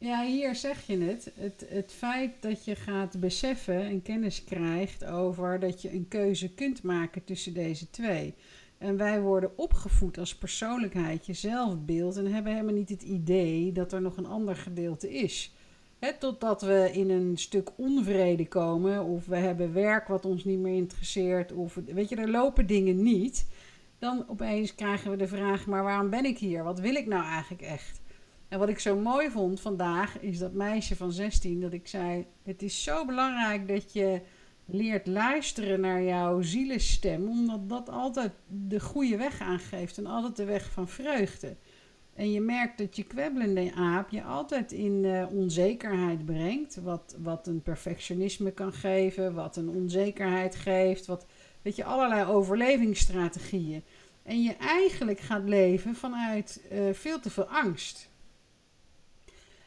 ja, 0.05 0.25
hier 0.25 0.55
zeg 0.55 0.87
je 0.87 0.99
het. 0.99 1.33
het. 1.35 1.67
Het 1.69 1.93
feit 1.93 2.33
dat 2.41 2.65
je 2.65 2.75
gaat 2.75 3.21
beseffen 3.21 3.81
en 3.81 4.03
kennis 4.03 4.45
krijgt 4.45 5.05
over 5.05 5.61
dat 5.61 5.83
je 5.83 5.93
een 5.93 6.09
keuze 6.09 6.55
kunt 6.55 6.83
maken 6.83 7.25
tussen 7.25 7.55
deze 7.55 7.91
twee. 7.91 8.35
En 8.79 8.97
wij 8.97 9.21
worden 9.21 9.59
opgevoed 9.59 10.19
als 10.19 10.35
persoonlijkheid, 10.35 11.27
je 11.27 11.33
zelfbeeld, 11.33 12.17
en 12.17 12.33
hebben 12.33 12.53
helemaal 12.53 12.75
niet 12.75 12.89
het 12.89 13.03
idee 13.03 13.73
dat 13.73 13.93
er 13.93 14.01
nog 14.01 14.17
een 14.17 14.27
ander 14.27 14.57
gedeelte 14.57 15.13
is. 15.13 15.55
He, 15.99 16.13
totdat 16.19 16.63
we 16.63 16.91
in 16.93 17.11
een 17.11 17.39
stuk 17.39 17.71
onvrede 17.77 18.49
komen, 18.49 19.05
of 19.05 19.27
we 19.27 19.37
hebben 19.37 19.73
werk 19.73 20.09
wat 20.09 20.25
ons 20.25 20.45
niet 20.45 20.59
meer 20.59 20.77
interesseert, 20.77 21.53
of 21.53 21.75
weet 21.75 22.09
je, 22.09 22.17
er 22.17 22.31
lopen 22.31 22.67
dingen 22.67 23.03
niet. 23.03 23.47
Dan 23.99 24.25
opeens 24.29 24.75
krijgen 24.75 25.11
we 25.11 25.17
de 25.17 25.29
vraag: 25.29 25.67
maar 25.67 25.83
waarom 25.83 26.11
ben 26.11 26.25
ik 26.25 26.39
hier? 26.39 26.65
Wat 26.65 26.81
wil 26.81 26.95
ik 26.95 27.07
nou 27.07 27.25
eigenlijk 27.25 27.63
echt? 27.63 28.01
En 28.55 28.61
wat 28.61 28.69
ik 28.69 28.79
zo 28.79 28.97
mooi 28.97 29.31
vond 29.31 29.61
vandaag 29.61 30.21
is 30.21 30.39
dat 30.39 30.53
meisje 30.53 30.97
van 30.97 31.13
16, 31.13 31.61
dat 31.61 31.73
ik 31.73 31.89
zei: 31.89 32.27
Het 32.43 32.63
is 32.63 32.83
zo 32.83 33.05
belangrijk 33.05 33.69
dat 33.69 33.93
je 33.93 34.21
leert 34.65 35.07
luisteren 35.07 35.81
naar 35.81 36.03
jouw 36.03 36.43
zielenstem, 36.43 37.29
omdat 37.29 37.69
dat 37.69 37.89
altijd 37.89 38.33
de 38.47 38.81
goede 38.81 39.17
weg 39.17 39.41
aangeeft 39.41 39.99
en 39.99 40.07
altijd 40.07 40.37
de 40.37 40.45
weg 40.45 40.71
van 40.71 40.89
vreugde. 40.89 41.57
En 42.15 42.33
je 42.33 42.41
merkt 42.41 42.79
dat 42.79 42.97
je 42.97 43.03
kwebbelende 43.03 43.73
aap 43.75 44.11
je 44.11 44.23
altijd 44.23 44.73
in 44.73 45.05
uh, 45.05 45.27
onzekerheid 45.31 46.25
brengt, 46.25 46.77
wat, 46.77 47.17
wat 47.23 47.47
een 47.47 47.63
perfectionisme 47.63 48.51
kan 48.51 48.73
geven, 48.73 49.35
wat 49.35 49.57
een 49.57 49.69
onzekerheid 49.69 50.55
geeft, 50.55 51.07
wat, 51.07 51.27
weet 51.63 51.77
je, 51.77 51.85
allerlei 51.85 52.25
overlevingsstrategieën. 52.25 53.83
En 54.23 54.43
je 54.43 54.57
eigenlijk 54.57 55.21
gaat 55.21 55.49
leven 55.49 55.95
vanuit 55.95 56.61
uh, 56.73 56.93
veel 56.93 57.21
te 57.21 57.31
veel 57.31 57.47
angst. 57.47 58.13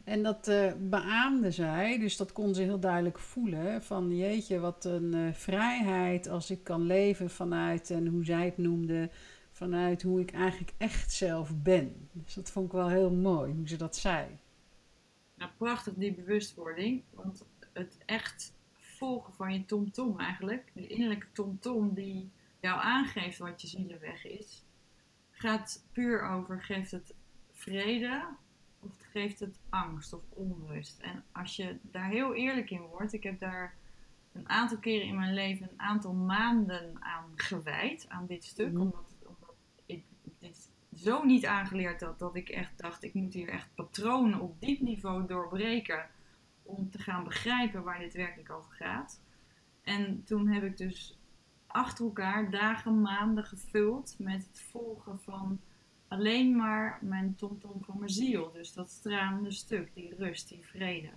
En 0.08 0.24
dat 0.24 0.48
uh, 0.48 0.72
beaamde 0.80 1.52
zij, 1.52 2.00
dus 2.00 2.18
dat 2.18 2.32
kon 2.32 2.56
ze 2.56 2.62
heel 2.62 2.80
duidelijk 2.80 3.20
voelen. 3.20 3.84
Van 3.84 4.16
jeetje, 4.16 4.60
wat 4.60 4.86
een 4.86 5.16
uh, 5.16 5.34
vrijheid 5.34 6.28
als 6.28 6.52
ik 6.52 6.64
kan 6.64 6.82
leven 6.82 7.30
vanuit, 7.30 7.90
en 7.90 8.08
hoe 8.08 8.26
zij 8.26 8.46
het 8.46 8.58
noemde, 8.58 9.10
vanuit 9.52 10.02
hoe 10.02 10.20
ik 10.20 10.32
eigenlijk 10.32 10.74
echt 10.78 11.12
zelf 11.12 11.62
ben. 11.62 12.10
Dus 12.12 12.34
dat 12.34 12.52
vond 12.52 12.66
ik 12.66 12.72
wel 12.72 12.90
heel 12.90 13.12
mooi, 13.12 13.54
hoe 13.54 13.68
ze 13.68 13.78
dat 13.78 13.96
zei. 13.96 14.28
Nou, 15.36 15.52
prachtig 15.58 15.94
die 15.94 16.14
bewustwording, 16.14 17.04
want 17.14 17.46
het 17.74 17.98
echt 18.06 18.54
volgen 18.74 19.34
van 19.34 19.54
je 19.54 19.66
tomtom 19.66 19.92
-tom 19.92 20.20
eigenlijk, 20.20 20.72
die 20.74 20.88
innerlijke 20.88 21.28
tomtom 21.34 21.60
-tom 21.60 21.94
die 21.94 22.32
jou 22.60 22.80
aangeeft 22.82 23.38
wat 23.38 23.62
je 23.62 23.68
zielenweg 23.68 24.26
is, 24.26 24.64
gaat 25.32 25.84
puur 25.92 26.30
over, 26.30 26.64
geeft 26.64 26.92
het 26.92 27.14
vrede 27.52 28.28
geeft 29.18 29.40
het 29.40 29.60
angst 29.70 30.14
of 30.14 30.22
onrust. 30.30 31.00
En 31.00 31.24
als 31.32 31.56
je 31.56 31.78
daar 31.82 32.10
heel 32.10 32.36
eerlijk 32.36 32.70
in 32.70 32.82
wordt, 32.82 33.14
ik 33.14 33.24
heb 33.24 33.40
daar 33.40 33.76
een 34.34 34.50
aantal 34.50 34.78
keren 34.78 35.08
in 35.08 35.16
mijn 35.16 35.34
leven 35.34 35.70
een 35.70 35.80
aantal 35.80 36.14
maanden 36.14 37.04
aan 37.04 37.32
gewijd, 37.36 38.06
aan 38.10 38.26
dit 38.26 38.44
stuk, 38.44 38.72
mhm. 38.72 38.82
omdat, 38.82 39.16
omdat, 39.26 39.56
ik 39.86 40.04
dit 40.40 40.72
zo 40.96 41.24
niet 41.24 41.46
aangeleerd 41.46 42.02
had 42.02 42.20
dat 42.20 42.36
ik 42.36 42.50
echt 42.50 42.78
dacht, 42.78 43.04
ik 43.04 43.14
moet 43.14 43.34
hier 43.34 43.50
echt 43.50 43.76
patronen 43.76 44.40
op 44.40 44.62
diep 44.62 44.82
niveau 44.82 45.28
doorbreken 45.28 46.10
om 46.64 46.90
te 46.90 47.00
gaan 47.00 47.24
begrijpen 47.24 47.84
waar 47.84 48.00
dit 48.00 48.14
werkelijk 48.14 48.50
over 48.50 48.72
gaat. 48.72 49.22
En 49.82 50.24
toen 50.24 50.48
heb 50.48 50.64
ik 50.64 50.78
dus 50.78 51.20
achter 51.68 52.06
elkaar 52.06 52.50
dagen, 52.50 53.02
maanden 53.02 53.44
gevuld 53.44 54.16
met 54.20 54.48
het 54.48 54.62
volgen 54.62 55.20
van 55.20 55.60
alleen 56.08 56.56
maar 56.56 57.00
mijn 57.02 57.36
tomtom 57.36 57.84
van 57.84 57.98
mijn 57.98 58.10
ziel. 58.10 58.52
Dus 58.52 58.74
dat 58.74 58.90
stralende 58.90 59.52
stuk, 59.52 59.94
die 59.94 60.16
rust, 60.18 60.50
die 60.50 60.66
vrede. 60.66 61.10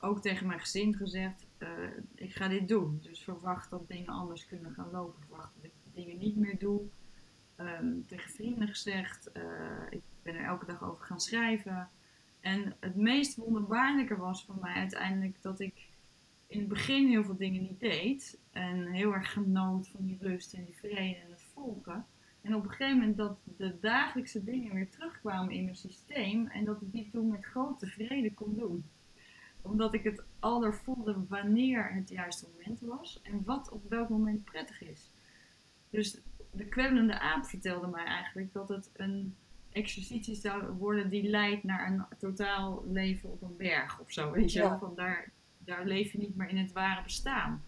Ook 0.00 0.20
tegen 0.20 0.46
mijn 0.46 0.60
gezin 0.60 0.94
gezegd, 0.94 1.46
uh, 1.58 1.68
ik 2.14 2.34
ga 2.34 2.48
dit 2.48 2.68
doen. 2.68 2.98
Dus 3.02 3.22
verwacht 3.22 3.70
dat 3.70 3.88
dingen 3.88 4.08
anders 4.08 4.46
kunnen 4.46 4.74
gaan 4.74 4.90
lopen. 4.90 5.22
Verwacht 5.26 5.52
dat 5.54 5.64
ik 5.64 5.72
dingen 5.94 6.18
niet 6.18 6.36
meer 6.36 6.58
doe. 6.58 6.82
Um, 7.56 8.06
tegen 8.06 8.30
vrienden 8.30 8.68
gezegd, 8.68 9.30
uh, 9.36 9.42
ik 9.90 10.02
ben 10.22 10.34
er 10.34 10.44
elke 10.44 10.66
dag 10.66 10.82
over 10.82 11.04
gaan 11.04 11.20
schrijven. 11.20 11.88
En 12.40 12.76
het 12.80 12.96
meest 12.96 13.36
wonderbaarlijke 13.36 14.16
was 14.16 14.44
voor 14.44 14.58
mij 14.60 14.74
uiteindelijk 14.74 15.42
dat 15.42 15.60
ik 15.60 15.88
in 16.46 16.58
het 16.58 16.68
begin 16.68 17.08
heel 17.08 17.24
veel 17.24 17.36
dingen 17.36 17.62
niet 17.62 17.80
deed. 17.80 18.38
En 18.52 18.86
heel 18.86 19.12
erg 19.14 19.32
genoot 19.32 19.88
van 19.88 20.04
die 20.06 20.18
rust 20.20 20.54
en 20.54 20.64
die 20.64 20.76
vrede 20.76 21.18
en 21.18 21.30
het 21.30 21.44
volgen. 21.54 22.06
En 22.48 22.54
op 22.54 22.64
een 22.64 22.70
gegeven 22.70 22.98
moment 22.98 23.16
dat 23.16 23.38
de 23.56 23.78
dagelijkse 23.80 24.44
dingen 24.44 24.74
weer 24.74 24.90
terugkwamen 24.90 25.54
in 25.54 25.64
mijn 25.64 25.76
systeem 25.76 26.46
en 26.46 26.64
dat 26.64 26.82
ik 26.82 26.92
die 26.92 27.08
toen 27.12 27.28
met 27.28 27.44
grote 27.44 27.86
vrede 27.86 28.34
kon 28.34 28.54
doen. 28.56 28.84
Omdat 29.62 29.94
ik 29.94 30.04
het 30.04 30.22
al 30.38 30.72
voelde 30.72 31.16
wanneer 31.28 31.92
het 31.94 32.08
juiste 32.08 32.46
moment 32.56 32.80
was 32.80 33.20
en 33.22 33.44
wat 33.44 33.70
op 33.70 33.88
welk 33.88 34.08
moment 34.08 34.44
prettig 34.44 34.82
is. 34.82 35.10
Dus 35.90 36.20
de 36.50 36.64
kwellende 36.64 37.18
aap 37.18 37.44
vertelde 37.44 37.86
mij 37.86 38.04
eigenlijk 38.04 38.52
dat 38.52 38.68
het 38.68 38.90
een 38.92 39.34
exercitie 39.70 40.34
zou 40.34 40.72
worden 40.72 41.10
die 41.10 41.28
leidt 41.28 41.64
naar 41.64 41.86
een 41.86 42.04
totaal 42.18 42.84
leven 42.90 43.30
op 43.30 43.42
een 43.42 43.56
berg 43.56 44.00
of 44.00 44.12
zo. 44.12 44.30
Weet 44.30 44.52
je 44.52 44.58
ja. 44.58 44.78
Van 44.78 44.94
daar, 44.94 45.30
daar 45.58 45.86
leef 45.86 46.12
je 46.12 46.18
niet 46.18 46.36
meer 46.36 46.48
in 46.48 46.58
het 46.58 46.72
ware 46.72 47.02
bestaan. 47.02 47.64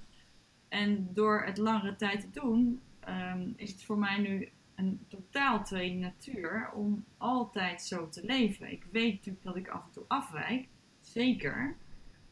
En 0.69 1.09
door 1.15 1.43
het 1.45 1.59
langere 1.59 1.97
tijd 1.97 2.21
te 2.21 2.41
doen, 2.41 2.81
ehm, 3.01 3.49
is 3.57 3.73
het 3.73 3.85
voor 3.85 3.99
mij 3.99 4.19
nu 4.19 4.49
een 4.85 5.01
totaal 5.09 5.65
tweede 5.65 5.97
natuur 5.97 6.71
om 6.75 7.05
altijd 7.17 7.83
zo 7.83 8.09
te 8.09 8.25
leven. 8.25 8.71
Ik 8.71 8.87
weet 8.93 9.15
natuurlijk 9.15 9.45
dat 9.45 9.57
ik 9.57 9.69
af 9.69 9.85
en 9.85 9.93
toe 9.93 10.05
afwijk, 10.09 10.69
zeker. 11.01 11.77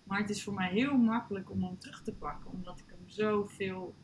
Maar 0.04 0.20
het 0.20 0.30
is 0.30 0.42
voor 0.44 0.54
mij 0.54 0.70
heel 0.70 0.96
makkelijk 0.96 1.50
om 1.50 1.62
hem 1.62 1.78
terug 1.78 2.02
te 2.02 2.12
pakken, 2.12 2.50
omdat 2.50 2.78
ik 2.78 2.84
hem 2.88 3.08
zoveel 3.08 3.94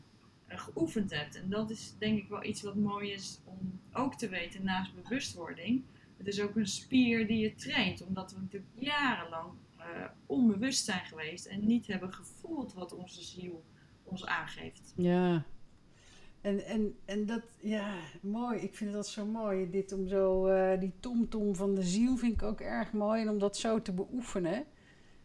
uh, 0.47 0.59
geoefend 0.59 1.11
heb. 1.11 1.33
En 1.33 1.49
dat 1.49 1.69
is 1.69 1.95
denk 1.97 2.17
ik 2.17 2.27
wel 2.27 2.43
iets 2.43 2.61
wat 2.61 2.75
mooi 2.75 3.11
is 3.11 3.39
om 3.43 3.79
ook 3.93 4.15
te 4.15 4.29
weten 4.29 4.63
naast 4.63 4.95
bewustwording. 4.95 5.83
Het 6.17 6.27
is 6.27 6.41
ook 6.41 6.55
een 6.55 6.67
spier 6.67 7.27
die 7.27 7.37
je 7.37 7.55
traint, 7.55 8.01
omdat 8.01 8.31
we 8.33 8.39
natuurlijk 8.39 8.71
jarenlang 8.73 9.51
uh, 9.79 9.85
onbewust 10.25 10.85
zijn 10.85 11.05
geweest 11.05 11.45
en 11.45 11.65
niet 11.65 11.87
hebben 11.87 12.13
gevoeld 12.13 12.73
wat 12.73 12.93
onze 12.93 13.23
ziel 13.23 13.63
ons 14.03 14.25
aangeeft. 14.25 14.93
Ja, 14.95 15.45
en, 16.45 16.65
en, 16.65 16.95
en 17.05 17.25
dat, 17.25 17.41
ja, 17.59 17.93
mooi. 18.21 18.59
Ik 18.59 18.75
vind 18.75 18.93
dat 18.93 19.07
zo 19.07 19.25
mooi. 19.25 19.69
Dit 19.69 19.93
om 19.93 20.07
zo, 20.07 20.47
uh, 20.47 20.79
die 20.79 20.91
tomtom 20.99 21.55
van 21.55 21.75
de 21.75 21.83
ziel 21.83 22.17
vind 22.17 22.33
ik 22.33 22.43
ook 22.43 22.59
erg 22.59 22.93
mooi. 22.93 23.21
En 23.21 23.29
om 23.29 23.39
dat 23.39 23.57
zo 23.57 23.81
te 23.81 23.91
beoefenen. 23.91 24.63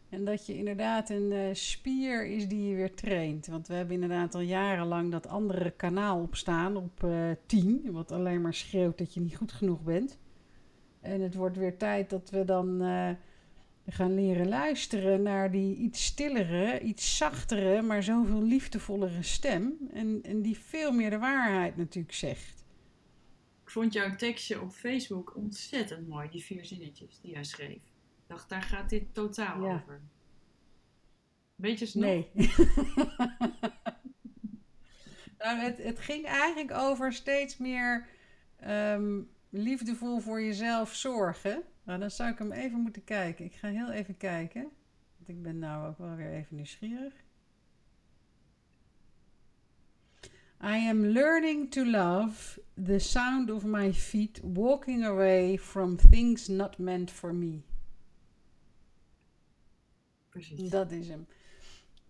En 0.08 0.24
dat 0.24 0.46
je 0.46 0.56
inderdaad 0.56 1.10
een 1.10 1.30
uh, 1.32 1.48
spier 1.52 2.26
is 2.26 2.48
die 2.48 2.68
je 2.68 2.74
weer 2.74 2.94
traint. 2.94 3.46
Want 3.46 3.68
we 3.68 3.74
hebben 3.74 3.94
inderdaad 3.94 4.34
al 4.34 4.40
jarenlang 4.40 5.10
dat 5.10 5.26
andere 5.26 5.70
kanaal 5.70 6.20
opstaan 6.20 6.76
op 6.76 7.02
uh, 7.04 7.30
eh, 7.30 7.36
10. 7.46 7.92
Wat 7.92 8.12
alleen 8.12 8.40
maar 8.40 8.54
schreeuwt 8.54 8.98
dat 8.98 9.14
je 9.14 9.20
niet 9.20 9.36
goed 9.36 9.52
genoeg 9.52 9.82
bent. 9.82 10.18
En 11.00 11.20
het 11.20 11.34
wordt 11.34 11.56
weer 11.56 11.76
tijd 11.76 12.10
dat 12.10 12.30
we 12.30 12.44
dan 12.44 12.82
gaan 13.92 14.14
leren 14.14 14.48
luisteren 14.48 15.22
naar 15.22 15.50
die 15.50 15.76
iets 15.76 16.04
stillere, 16.04 16.80
iets 16.80 17.16
zachtere, 17.16 17.82
maar 17.82 18.02
zoveel 18.02 18.42
liefdevollere 18.42 19.22
stem. 19.22 19.76
En, 19.92 20.20
en 20.22 20.42
die 20.42 20.58
veel 20.58 20.92
meer 20.92 21.10
de 21.10 21.18
waarheid 21.18 21.76
natuurlijk 21.76 22.14
zegt. 22.14 22.64
Ik 23.62 23.70
vond 23.70 23.92
jouw 23.92 24.16
tekstje 24.16 24.60
op 24.60 24.70
Facebook 24.70 25.36
ontzettend 25.36 26.08
mooi, 26.08 26.28
die 26.30 26.44
vier 26.44 26.64
zinnetjes 26.64 27.20
die 27.20 27.30
jij 27.30 27.44
schreef. 27.44 27.76
Ik 27.76 28.26
dacht, 28.26 28.48
daar 28.48 28.62
gaat 28.62 28.90
dit 28.90 29.14
totaal 29.14 29.70
over. 29.70 30.00
Beetje 31.54 31.86
snel. 31.86 32.08
Nee. 32.08 32.30
nou, 35.38 35.58
het, 35.58 35.78
het 35.78 35.98
ging 35.98 36.26
eigenlijk 36.26 36.72
over 36.72 37.12
steeds 37.12 37.56
meer 37.56 38.08
um, 38.66 39.28
liefdevol 39.50 40.20
voor 40.20 40.42
jezelf 40.42 40.94
zorgen. 40.94 41.62
Nou, 41.90 42.02
dan 42.02 42.10
zou 42.10 42.30
ik 42.30 42.38
hem 42.38 42.52
even 42.52 42.80
moeten 42.80 43.04
kijken. 43.04 43.44
Ik 43.44 43.54
ga 43.54 43.68
heel 43.68 43.90
even 43.90 44.16
kijken. 44.16 44.62
Want 45.16 45.28
ik 45.28 45.42
ben 45.42 45.58
nou 45.58 45.88
ook 45.88 45.98
wel 45.98 46.14
weer 46.14 46.32
even 46.32 46.56
nieuwsgierig. 46.56 47.12
I 50.62 50.88
am 50.88 51.06
learning 51.06 51.70
to 51.70 51.84
love 51.84 52.62
the 52.84 52.98
sound 52.98 53.50
of 53.50 53.64
my 53.64 53.92
feet 53.92 54.40
walking 54.42 55.04
away 55.04 55.58
from 55.58 55.96
things 55.96 56.48
not 56.48 56.78
meant 56.78 57.10
for 57.10 57.34
me. 57.34 57.60
Precies. 60.28 60.70
Dat 60.70 60.90
is 60.90 61.08
hem. 61.08 61.26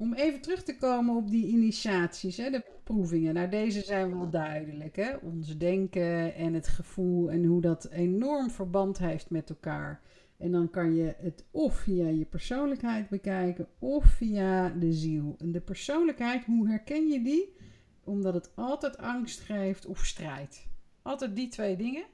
Om 0.00 0.14
even 0.14 0.40
terug 0.40 0.62
te 0.62 0.76
komen 0.76 1.16
op 1.16 1.30
die 1.30 1.46
initiaties, 1.46 2.36
hè, 2.36 2.50
de 2.50 2.64
proevingen. 2.84 3.34
Nou, 3.34 3.48
deze 3.48 3.80
zijn 3.80 4.18
wel 4.18 4.30
duidelijk. 4.30 4.96
Hè? 4.96 5.16
Ons 5.16 5.58
denken 5.58 6.34
en 6.34 6.54
het 6.54 6.68
gevoel 6.68 7.30
en 7.30 7.44
hoe 7.44 7.60
dat 7.60 7.88
enorm 7.90 8.50
verband 8.50 8.98
heeft 8.98 9.30
met 9.30 9.50
elkaar. 9.50 10.00
En 10.36 10.52
dan 10.52 10.70
kan 10.70 10.94
je 10.94 11.14
het 11.18 11.44
of 11.50 11.74
via 11.76 12.08
je 12.08 12.24
persoonlijkheid 12.24 13.08
bekijken 13.08 13.68
of 13.78 14.04
via 14.04 14.68
de 14.68 14.92
ziel. 14.92 15.34
En 15.38 15.52
de 15.52 15.60
persoonlijkheid, 15.60 16.44
hoe 16.44 16.68
herken 16.68 17.08
je 17.08 17.22
die? 17.22 17.56
Omdat 18.04 18.34
het 18.34 18.52
altijd 18.54 18.98
angst 18.98 19.40
geeft 19.40 19.86
of 19.86 20.04
strijd. 20.06 20.66
Altijd 21.02 21.36
die 21.36 21.48
twee 21.48 21.76
dingen. 21.76 22.04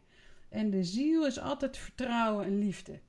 En 0.49 0.71
de 0.71 0.85
ziel 0.85 1.26
is 1.26 1.40
altijd 1.40 1.76
vertrouwen 1.76 2.45
en 2.45 2.59
liefde. 2.59 3.00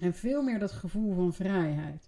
En 0.00 0.14
veel 0.14 0.42
meer 0.42 0.58
dat 0.58 0.72
gevoel 0.72 1.14
van 1.14 1.32
vrijheid. 1.32 2.07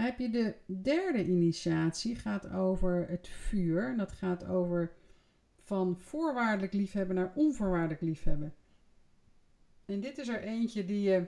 Dan 0.00 0.08
heb 0.08 0.18
je 0.18 0.30
de 0.30 0.54
derde 0.82 1.26
initiatie, 1.26 2.14
gaat 2.14 2.50
over 2.50 3.06
het 3.08 3.28
vuur. 3.28 3.96
Dat 3.96 4.12
gaat 4.12 4.46
over 4.46 4.92
van 5.62 5.98
voorwaardelijk 5.98 6.72
liefhebben 6.72 7.16
naar 7.16 7.32
onvoorwaardelijk 7.34 8.00
liefhebben. 8.00 8.54
En 9.84 10.00
dit 10.00 10.18
is 10.18 10.28
er 10.28 10.42
eentje 10.42 10.84
die 10.84 11.00
je 11.00 11.26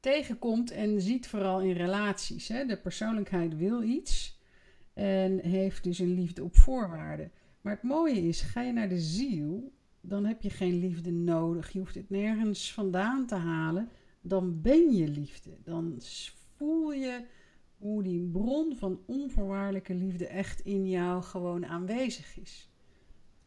tegenkomt 0.00 0.70
en 0.70 1.00
ziet 1.00 1.28
vooral 1.28 1.60
in 1.60 1.72
relaties. 1.72 2.48
Hè? 2.48 2.64
De 2.66 2.76
persoonlijkheid 2.76 3.56
wil 3.56 3.82
iets 3.82 4.40
en 4.92 5.38
heeft 5.38 5.84
dus 5.84 5.98
een 5.98 6.14
liefde 6.14 6.44
op 6.44 6.56
voorwaarden. 6.56 7.32
Maar 7.60 7.72
het 7.72 7.82
mooie 7.82 8.28
is, 8.28 8.40
ga 8.40 8.62
je 8.62 8.72
naar 8.72 8.88
de 8.88 9.00
ziel, 9.00 9.72
dan 10.00 10.24
heb 10.24 10.42
je 10.42 10.50
geen 10.50 10.78
liefde 10.78 11.10
nodig. 11.10 11.72
Je 11.72 11.78
hoeft 11.78 11.94
het 11.94 12.10
nergens 12.10 12.72
vandaan 12.72 13.26
te 13.26 13.34
halen. 13.34 13.88
Dan 14.20 14.60
ben 14.60 14.92
je 14.92 15.08
liefde. 15.08 15.50
Dan 15.64 16.00
voel 16.56 16.92
je 16.92 17.24
hoe 17.78 18.02
die 18.02 18.20
bron 18.32 18.76
van 18.76 19.00
onvoorwaardelijke 19.06 19.94
liefde 19.94 20.26
echt 20.26 20.60
in 20.60 20.88
jou 20.88 21.22
gewoon 21.22 21.66
aanwezig 21.66 22.38
is. 22.40 22.68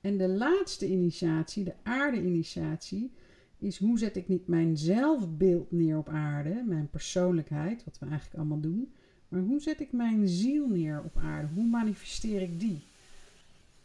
En 0.02 0.18
de 0.18 0.28
laatste 0.28 0.88
initiatie, 0.88 1.64
de 1.64 1.74
aarde-initiatie, 1.84 3.12
is 3.58 3.78
hoe 3.78 4.00
zet 4.00 4.16
ik 4.16 4.28
niet 4.28 4.48
mijn 4.48 4.78
zelfbeeld 4.78 5.72
neer 5.72 5.98
op 5.98 6.10
aarde, 6.10 6.64
mijn 6.66 6.90
persoonlijkheid, 6.90 7.84
wat 7.84 8.00
we 8.00 8.06
eigenlijk 8.06 8.38
allemaal 8.38 8.60
doen, 8.60 8.92
maar 9.28 9.42
hoe 9.42 9.62
zet 9.62 9.80
ik 9.80 9.92
mijn 9.92 10.28
ziel 10.28 10.68
neer 10.68 11.02
op 11.06 11.18
aarde? 11.18 11.48
Hoe 11.54 11.68
manifesteer 11.68 12.42
ik 12.42 12.60
die? 12.60 12.82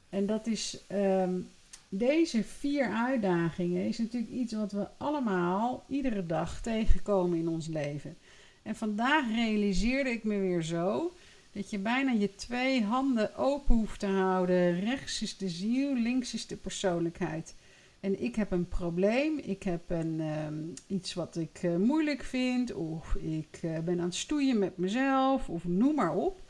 En 0.08 0.26
dat 0.26 0.46
is 0.46 0.84
ehm, 0.86 1.40
deze 1.88 2.44
vier 2.44 2.88
uitdagingen 2.88 3.86
is 3.86 3.98
natuurlijk 3.98 4.32
iets 4.32 4.52
wat 4.52 4.72
we 4.72 4.86
allemaal 4.96 5.84
iedere 5.88 6.26
dag 6.26 6.62
tegenkomen 6.62 7.38
in 7.38 7.48
ons 7.48 7.66
leven. 7.66 8.16
En 8.64 8.76
vandaag 8.76 9.28
realiseerde 9.34 10.10
ik 10.10 10.24
me 10.24 10.38
weer 10.38 10.62
zo 10.62 11.12
dat 11.52 11.70
je 11.70 11.78
bijna 11.78 12.12
je 12.12 12.34
twee 12.34 12.82
handen 12.82 13.36
open 13.36 13.74
hoeft 13.74 14.00
te 14.00 14.06
houden. 14.06 14.80
Rechts 14.80 15.22
is 15.22 15.36
de 15.36 15.48
ziel, 15.48 15.94
links 15.94 16.34
is 16.34 16.46
de 16.46 16.56
persoonlijkheid. 16.56 17.54
En 18.00 18.22
ik 18.22 18.34
heb 18.34 18.50
een 18.50 18.68
probleem, 18.68 19.38
ik 19.38 19.62
heb 19.62 19.90
een, 19.90 20.20
ehm, 20.20 20.54
iets 20.86 21.14
wat 21.14 21.36
ik 21.36 21.62
uh, 21.62 21.76
moeilijk 21.76 22.22
vind, 22.22 22.72
of 22.72 23.14
ik 23.14 23.60
uh, 23.64 23.78
ben 23.78 23.98
aan 23.98 24.04
het 24.04 24.14
stoeien 24.14 24.58
met 24.58 24.76
mezelf, 24.76 25.48
of 25.48 25.64
noem 25.64 25.94
maar 25.94 26.14
op. 26.14 26.42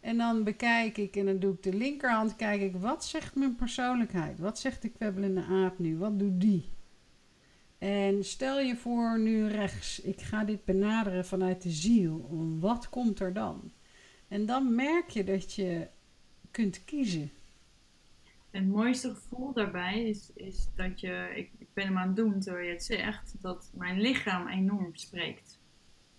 En 0.00 0.16
dan 0.16 0.44
bekijk 0.44 0.98
ik 0.98 1.16
en 1.16 1.26
dan 1.26 1.38
doe 1.38 1.52
ik 1.52 1.62
de 1.62 1.74
linkerhand, 1.74 2.36
kijk 2.36 2.60
ik, 2.60 2.76
wat 2.76 3.04
zegt 3.04 3.34
mijn 3.34 3.56
persoonlijkheid? 3.56 4.38
Wat 4.38 4.58
zegt 4.58 4.82
de 4.82 4.88
kwebbelende 4.88 5.44
aap 5.44 5.78
nu? 5.78 5.96
Wat 5.96 6.18
doet 6.18 6.40
die? 6.40 6.75
En 7.86 8.24
stel 8.24 8.60
je 8.60 8.76
voor 8.76 9.18
nu 9.18 9.48
rechts, 9.48 10.00
ik 10.00 10.20
ga 10.20 10.44
dit 10.44 10.64
benaderen 10.64 11.26
vanuit 11.26 11.62
de 11.62 11.70
ziel. 11.70 12.28
Wat 12.60 12.88
komt 12.88 13.20
er 13.20 13.32
dan? 13.32 13.72
En 14.28 14.46
dan 14.46 14.74
merk 14.74 15.08
je 15.08 15.24
dat 15.24 15.54
je 15.54 15.88
kunt 16.50 16.84
kiezen. 16.84 17.30
Het 18.50 18.68
mooiste 18.68 19.14
gevoel 19.14 19.52
daarbij 19.52 20.02
is, 20.02 20.32
is 20.34 20.68
dat 20.74 21.00
je, 21.00 21.32
ik, 21.34 21.50
ik 21.58 21.66
ben 21.72 21.84
hem 21.84 21.98
aan 21.98 22.06
het 22.06 22.16
doen 22.16 22.40
terwijl 22.40 22.66
je 22.66 22.72
het 22.72 22.84
zegt, 22.84 23.34
dat 23.40 23.70
mijn 23.74 24.00
lichaam 24.00 24.48
enorm 24.48 24.94
spreekt. 24.94 25.58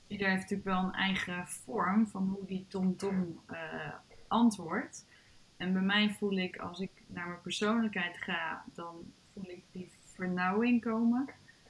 Ieder 0.07 0.27
heeft 0.27 0.41
natuurlijk 0.41 0.69
wel 0.69 0.83
een 0.83 0.93
eigen 0.93 1.47
vorm 1.47 2.07
van 2.07 2.27
hoe 2.27 2.45
die 2.45 2.65
tom-tom 2.67 3.39
uh, 3.51 3.93
antwoordt. 4.27 5.05
En 5.57 5.73
bij 5.73 5.81
mij 5.81 6.09
voel 6.09 6.37
ik, 6.37 6.57
als 6.57 6.79
ik 6.79 6.91
naar 7.07 7.27
mijn 7.27 7.41
persoonlijkheid 7.41 8.17
ga, 8.17 8.63
dan 8.73 8.95
voel 9.33 9.49
ik 9.49 9.63
die 9.71 9.91
vernauwing 10.05 10.81
komen. 10.81 11.29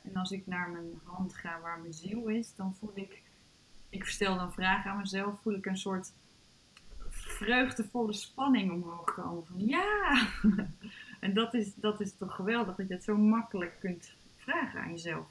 En 0.10 0.16
als 0.16 0.32
ik 0.32 0.48
naar 0.48 0.70
mijn 0.70 1.00
hand 1.04 1.34
ga 1.34 1.60
waar 1.62 1.80
mijn 1.80 1.94
ziel 1.94 2.28
is, 2.28 2.56
dan 2.56 2.76
voel 2.76 2.92
ik, 2.94 3.22
ik 3.90 4.06
stel 4.06 4.36
dan 4.36 4.54
vragen 4.54 4.92
aan 4.92 4.98
mezelf, 4.98 5.42
voel 5.42 5.54
ik 5.54 5.66
een 5.66 5.78
soort 5.78 6.12
vreugdevolle 7.10 8.14
spanning 8.14 8.72
omhoog 8.72 9.14
komen. 9.14 9.46
Van 9.46 9.66
ja! 9.66 10.28
en 11.20 11.34
dat 11.34 11.54
is, 11.54 11.72
dat 11.76 12.02
is 12.02 12.14
toch 12.18 12.36
geweldig 12.36 12.76
dat 12.76 12.88
je 12.88 12.94
het 12.94 13.04
zo 13.04 13.18
makkelijk 13.18 13.76
kunt 13.80 14.12
vragen 14.38 14.80
aan 14.80 14.92
jezelf. 14.92 15.26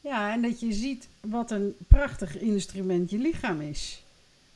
Ja, 0.00 0.32
en 0.32 0.42
dat 0.42 0.60
je 0.60 0.72
ziet 0.72 1.08
wat 1.20 1.50
een 1.50 1.74
prachtig 1.88 2.38
instrument 2.38 3.10
je 3.10 3.18
lichaam 3.18 3.60
is. 3.60 4.04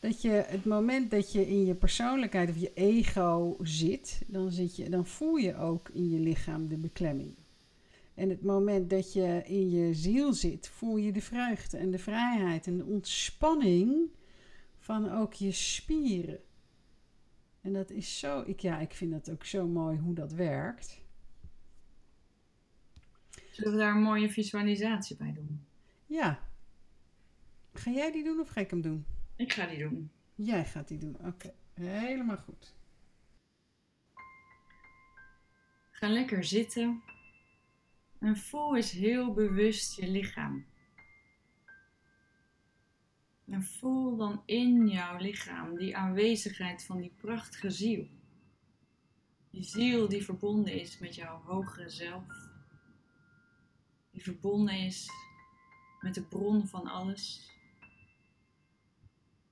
Dat 0.01 0.23
je 0.23 0.45
het 0.47 0.65
moment 0.65 1.11
dat 1.11 1.33
je 1.33 1.49
in 1.49 1.67
je 1.67 1.75
persoonlijkheid 1.75 2.49
of 2.49 2.57
je 2.57 2.73
ego 2.75 3.57
zit, 3.63 4.23
dan, 4.27 4.51
zit 4.51 4.77
je, 4.77 4.89
dan 4.89 5.07
voel 5.07 5.37
je 5.37 5.57
ook 5.57 5.89
in 5.89 6.11
je 6.11 6.19
lichaam 6.19 6.69
de 6.69 6.77
beklemming. 6.77 7.35
En 8.17 8.29
het 8.29 8.43
moment 8.43 8.91
dat 8.91 9.13
je 9.13 9.43
in 9.45 9.71
je 9.71 9.95
ziel 9.95 10.33
zit, 10.33 10.69
voel 10.69 10.97
je 10.97 11.13
de 11.13 11.21
vreugde 11.21 11.77
en 11.77 11.91
de 11.91 11.99
vrijheid 11.99 12.67
en 12.67 12.79
de 12.79 12.85
ontspanning 12.85 14.11
van 14.79 15.11
ook 15.11 15.33
je 15.33 15.53
spieren. 15.53 16.41
En 17.61 17.73
dat 17.73 17.91
is 17.91 18.19
zo, 18.19 18.43
ik, 18.47 18.61
ja, 18.61 18.79
ik 18.79 18.95
vind 18.95 19.11
dat 19.11 19.31
ook 19.31 19.45
zo 19.45 19.67
mooi 19.67 19.99
hoe 19.99 20.15
dat 20.15 20.33
werkt. 20.33 21.01
Zullen 23.51 23.73
we 23.73 23.79
daar 23.79 23.95
een 23.97 24.03
mooie 24.03 24.31
visualisatie 24.31 25.17
bij 25.17 25.33
doen? 25.33 25.67
Ja. 26.07 26.39
Ga 27.73 27.91
jij 27.91 28.13
die 28.13 28.25
doen 28.25 28.41
of 28.41 28.49
ga 28.49 28.61
ik 28.61 28.71
hem 28.71 28.81
doen? 28.81 29.05
Ik 29.37 29.53
ga 29.53 29.67
die 29.67 29.79
doen. 29.79 30.11
Jij 30.35 30.65
gaat 30.65 30.89
die 30.89 30.99
doen, 30.99 31.17
oké. 31.25 31.53
Helemaal 31.75 32.37
goed. 32.37 32.75
Ga 35.91 36.09
lekker 36.09 36.45
zitten. 36.45 37.03
En 38.19 38.37
voel 38.37 38.77
eens 38.77 38.91
heel 38.91 39.33
bewust 39.33 39.97
je 39.97 40.09
lichaam. 40.09 40.67
En 43.49 43.63
voel 43.63 44.17
dan 44.17 44.43
in 44.45 44.89
jouw 44.89 45.19
lichaam 45.19 45.77
die 45.77 45.97
aanwezigheid 45.97 46.85
van 46.85 47.01
die 47.01 47.13
prachtige 47.17 47.71
ziel. 47.71 48.09
Die 49.51 49.65
ziel 49.65 50.09
die 50.09 50.25
verbonden 50.25 50.81
is 50.81 50.99
met 50.99 51.15
jouw 51.15 51.43
hogere 51.43 51.91
zelf. 51.91 52.25
Die 54.11 54.23
verbonden 54.23 54.75
is 54.75 55.11
met 56.01 56.15
de 56.15 56.23
bron 56.23 56.67
van 56.67 56.87
alles. 56.87 57.51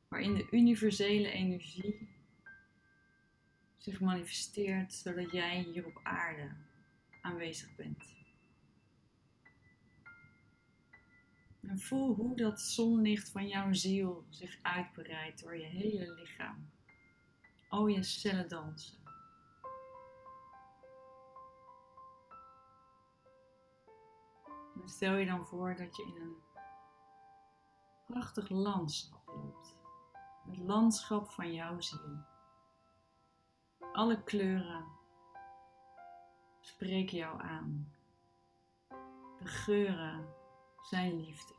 Waarin 0.09 0.35
de 0.35 0.47
universele 0.51 1.31
energie 1.31 2.09
zich 3.77 4.01
manifesteert 4.01 4.93
zodat 4.93 5.31
jij 5.31 5.63
hier 5.73 5.87
op 5.87 6.01
aarde 6.03 6.51
aanwezig 7.21 7.75
bent. 7.77 8.24
En 11.69 11.79
voel 11.79 12.15
hoe 12.15 12.37
dat 12.37 12.61
zonlicht 12.61 13.31
van 13.31 13.47
jouw 13.49 13.73
ziel 13.73 14.25
zich 14.29 14.59
uitbreidt 14.63 15.43
door 15.43 15.57
je 15.57 15.67
hele 15.67 16.15
lichaam. 16.15 16.71
Al 17.69 17.87
je 17.87 18.03
cellen 18.03 18.49
dansen. 18.49 18.99
En 24.83 24.89
stel 24.89 25.15
je 25.15 25.27
dan 25.27 25.47
voor 25.47 25.77
dat 25.77 25.97
je 25.97 26.03
in 26.03 26.23
een 26.23 26.37
prachtig 28.07 28.49
landschap 28.49 29.27
loopt. 29.27 29.77
Het 30.47 30.59
landschap 30.59 31.31
van 31.31 31.53
jouw 31.53 31.81
ziel. 31.81 32.19
Alle 33.93 34.23
kleuren 34.23 34.85
spreken 36.61 37.17
jou 37.17 37.43
aan. 37.43 37.93
De 39.39 39.47
geuren 39.47 40.35
zijn 40.85 41.21
liefde. 41.21 41.55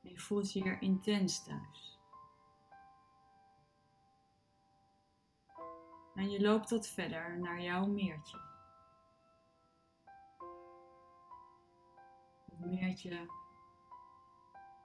Je 0.00 0.18
voelt 0.18 0.52
je 0.52 0.62
hier 0.62 0.82
intens 0.82 1.44
thuis. 1.44 1.98
En 6.14 6.30
je 6.30 6.40
loopt 6.40 6.70
wat 6.70 6.88
verder 6.88 7.38
naar 7.38 7.60
jouw 7.60 7.86
meertje. 7.86 8.40
Het 12.44 12.58
meertje 12.58 13.30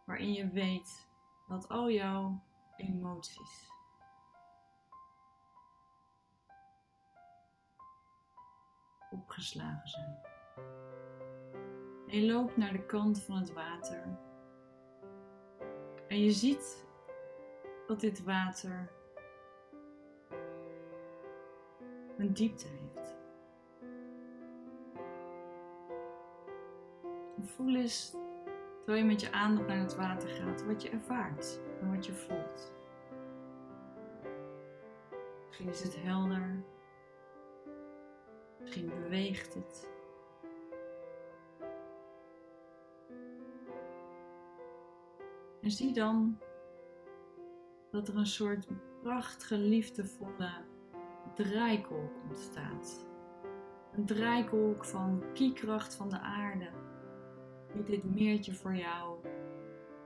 waarin 0.05 0.34
je 0.34 0.49
weet 0.49 1.10
dat 1.47 1.69
al 1.69 1.89
jouw 1.91 2.43
emoties 2.75 3.71
opgeslagen 9.10 9.88
zijn. 9.88 10.19
En 12.10 12.22
je 12.22 12.32
loopt 12.32 12.58
naar 12.58 12.72
de 12.72 12.86
kant 12.86 13.22
van 13.22 13.36
het 13.36 13.54
water. 13.54 14.04
En 16.08 16.24
je 16.24 16.32
ziet 16.32 16.86
dat 17.88 18.00
dit 18.00 18.24
water 18.24 18.89
een 22.17 22.34
diepte 22.34 22.67
heeft. 22.67 23.17
voel 27.60 27.76
eens, 27.76 28.15
terwijl 28.78 28.98
je 28.98 29.10
met 29.10 29.22
je 29.22 29.32
aandacht 29.32 29.67
naar 29.67 29.80
het 29.80 29.95
water 29.95 30.30
gaat, 30.30 30.65
wat 30.65 30.82
je 30.82 30.89
ervaart 30.89 31.60
en 31.82 31.95
wat 31.95 32.06
je 32.06 32.13
voelt. 32.13 32.74
Misschien 35.45 35.69
is 35.69 35.84
het 35.84 36.02
helder, 36.02 36.63
misschien 38.60 38.89
beweegt 38.89 39.54
het. 39.54 39.98
En 45.69 45.75
zie 45.75 45.93
dan 45.93 46.38
dat 47.91 48.08
er 48.08 48.17
een 48.17 48.25
soort 48.25 48.67
prachtige, 49.01 49.58
liefdevolle 49.58 50.51
draaikolk 51.36 52.12
ontstaat. 52.27 53.05
Een 53.93 54.05
draaikolk 54.05 54.86
van 54.86 55.23
kiekracht 55.34 55.95
van 55.95 56.10
de 56.10 56.19
aarde, 56.19 56.69
die 57.73 57.84
dit 57.84 58.03
meertje 58.03 58.53
voor 58.53 58.75
jou 58.75 59.17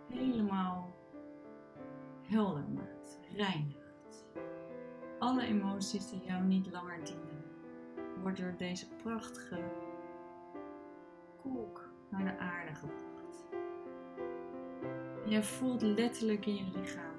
helemaal 0.09 0.95
helder 2.21 2.65
maakt, 2.73 3.19
reinigt. 3.35 4.25
Alle 5.19 5.43
emoties 5.43 6.09
die 6.09 6.23
jou 6.25 6.43
niet 6.43 6.71
langer 6.71 7.05
dienen, 7.05 7.43
worden 8.21 8.43
door 8.43 8.57
deze 8.57 8.87
prachtige 9.03 9.59
kolk 11.41 11.89
naar 12.09 12.23
de 12.23 12.37
aarde 12.37 12.73
gebracht. 12.73 13.12
Jij 15.33 15.43
voelt 15.43 15.81
letterlijk 15.81 16.45
in 16.45 16.55
je 16.55 16.79
lichaam 16.79 17.15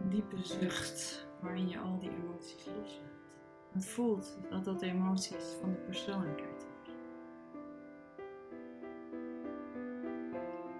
een 0.00 0.08
diepe 0.08 0.42
zucht 0.42 1.26
waarin 1.40 1.68
je 1.68 1.78
al 1.78 1.98
die 1.98 2.10
emoties 2.10 2.66
loslaat. 2.66 3.38
Het 3.72 3.86
voelt 3.86 4.38
dat 4.50 4.64
dat 4.64 4.82
emoties 4.82 5.44
van 5.60 5.72
de 5.72 5.78
persoonlijkheid 5.78 6.60
zijn. 6.60 6.96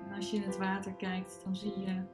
En 0.09 0.15
als 0.15 0.31
je 0.31 0.37
in 0.37 0.43
het 0.43 0.59
water 0.59 0.93
kijkt, 0.93 1.41
dan 1.45 1.57
zie 1.57 1.81
je 1.81 2.05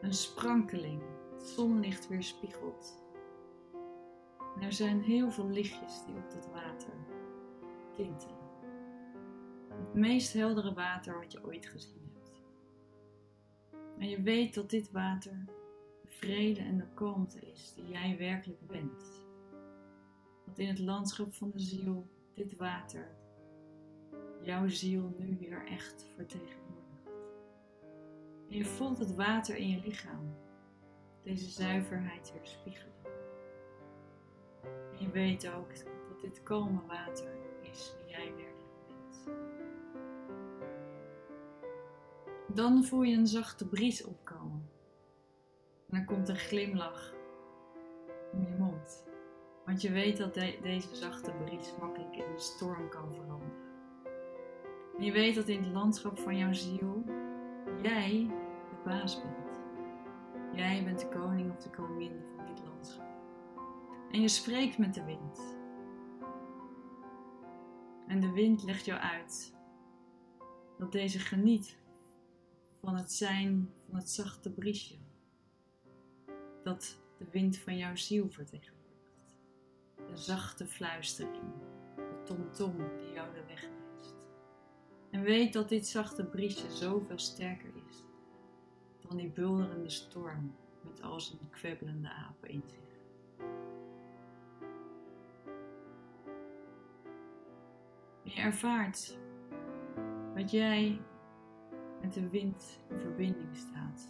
een 0.00 0.14
sprankeling. 0.14 1.02
Het 1.32 1.46
zonlicht 1.46 2.08
weerspiegelt. 2.08 3.02
En 4.56 4.62
er 4.62 4.72
zijn 4.72 5.02
heel 5.02 5.30
veel 5.30 5.48
lichtjes 5.48 6.04
die 6.06 6.16
op 6.16 6.32
het 6.32 6.48
water 6.52 6.94
tintelen. 7.96 8.36
Het 9.68 9.94
meest 9.94 10.32
heldere 10.32 10.74
water 10.74 11.18
wat 11.18 11.32
je 11.32 11.44
ooit 11.44 11.66
gezien. 11.66 12.03
En 14.04 14.10
je 14.10 14.22
weet 14.22 14.54
dat 14.54 14.70
dit 14.70 14.90
water 14.90 15.44
de 16.02 16.08
vrede 16.08 16.60
en 16.60 16.76
de 16.76 16.86
kalmte 16.94 17.38
is 17.52 17.72
die 17.74 17.88
jij 17.88 18.16
werkelijk 18.18 18.66
bent. 18.66 19.26
Dat 20.46 20.58
in 20.58 20.68
het 20.68 20.78
landschap 20.78 21.34
van 21.34 21.50
de 21.50 21.60
ziel 21.60 22.06
dit 22.34 22.56
water 22.56 23.08
jouw 24.42 24.68
ziel 24.68 25.14
nu 25.18 25.36
weer 25.38 25.66
echt 25.66 26.06
vertegenwoordigt. 26.14 27.10
En 28.48 28.56
je 28.56 28.64
voelt 28.64 28.98
het 28.98 29.14
water 29.14 29.56
in 29.56 29.68
je 29.68 29.80
lichaam, 29.84 30.34
deze 31.22 31.50
zuiverheid 31.50 32.32
weerspiegelen. 32.32 32.94
En 34.62 34.98
je 34.98 35.10
weet 35.10 35.48
ook 35.48 35.74
dat 36.08 36.20
dit 36.20 36.42
kalme 36.42 36.80
water 36.86 37.36
is 37.62 37.94
wie 37.98 38.10
jij 38.10 38.34
werkelijk 38.34 38.86
bent. 38.86 39.38
Dan 42.54 42.84
voel 42.84 43.02
je 43.02 43.16
een 43.16 43.26
zachte 43.26 43.68
bries 43.68 44.04
opkomen. 44.04 44.70
En 45.88 45.96
dan 45.96 46.04
komt 46.04 46.28
een 46.28 46.36
glimlach 46.36 47.14
om 48.32 48.46
je 48.46 48.54
mond. 48.58 49.04
Want 49.64 49.82
je 49.82 49.92
weet 49.92 50.16
dat 50.16 50.34
deze 50.34 50.94
zachte 50.96 51.32
bries 51.44 51.74
makkelijk 51.80 52.16
in 52.16 52.24
een 52.32 52.40
storm 52.40 52.88
kan 52.88 53.12
veranderen. 53.12 53.62
En 54.98 55.04
je 55.04 55.12
weet 55.12 55.34
dat 55.34 55.48
in 55.48 55.62
het 55.62 55.72
landschap 55.72 56.18
van 56.18 56.36
jouw 56.36 56.52
ziel 56.52 57.04
jij 57.82 58.26
de 58.68 58.76
baas 58.84 59.22
bent. 59.22 59.60
Jij 60.52 60.84
bent 60.84 61.00
de 61.00 61.08
koning 61.08 61.50
of 61.50 61.62
de 61.62 61.70
koningin 61.70 62.20
van 62.36 62.46
dit 62.46 62.64
landschap. 62.64 63.06
En 64.10 64.20
je 64.20 64.28
spreekt 64.28 64.78
met 64.78 64.94
de 64.94 65.04
wind. 65.04 65.56
En 68.06 68.20
de 68.20 68.30
wind 68.30 68.62
legt 68.62 68.84
jou 68.84 69.00
uit 69.00 69.54
dat 70.78 70.92
deze 70.92 71.18
geniet 71.18 71.82
van 72.84 72.96
het 72.96 73.12
zijn 73.12 73.70
van 73.88 73.98
het 73.98 74.10
zachte 74.10 74.50
briesje. 74.50 74.94
Dat 76.62 76.98
de 77.18 77.26
wind 77.30 77.58
van 77.58 77.76
jouw 77.76 77.96
ziel 77.96 78.30
vertegenwoordigt. 78.30 79.36
De 79.96 80.16
zachte 80.16 80.66
fluistering, 80.66 81.52
de 81.96 82.22
tomtom 82.24 82.76
die 82.76 83.12
jou 83.12 83.34
de 83.34 83.44
weg 83.46 83.60
wijst. 83.60 84.14
En 85.10 85.22
weet 85.22 85.52
dat 85.52 85.68
dit 85.68 85.86
zachte 85.86 86.24
briesje 86.24 86.70
zoveel 86.70 87.18
sterker 87.18 87.70
is 87.88 88.04
dan 89.08 89.16
die 89.16 89.28
bulderende 89.28 89.90
storm 89.90 90.54
met 90.82 91.02
al 91.02 91.20
zijn 91.20 91.50
kwebbelende 91.50 92.08
apen 92.08 92.48
in 92.48 92.62
zich. 92.66 92.82
Je 98.22 98.40
ervaart 98.40 99.18
dat 100.34 100.50
jij 100.50 101.00
met 102.04 102.12
de 102.14 102.28
wind 102.28 102.78
in 102.88 103.00
verbinding 103.00 103.56
staat 103.56 104.08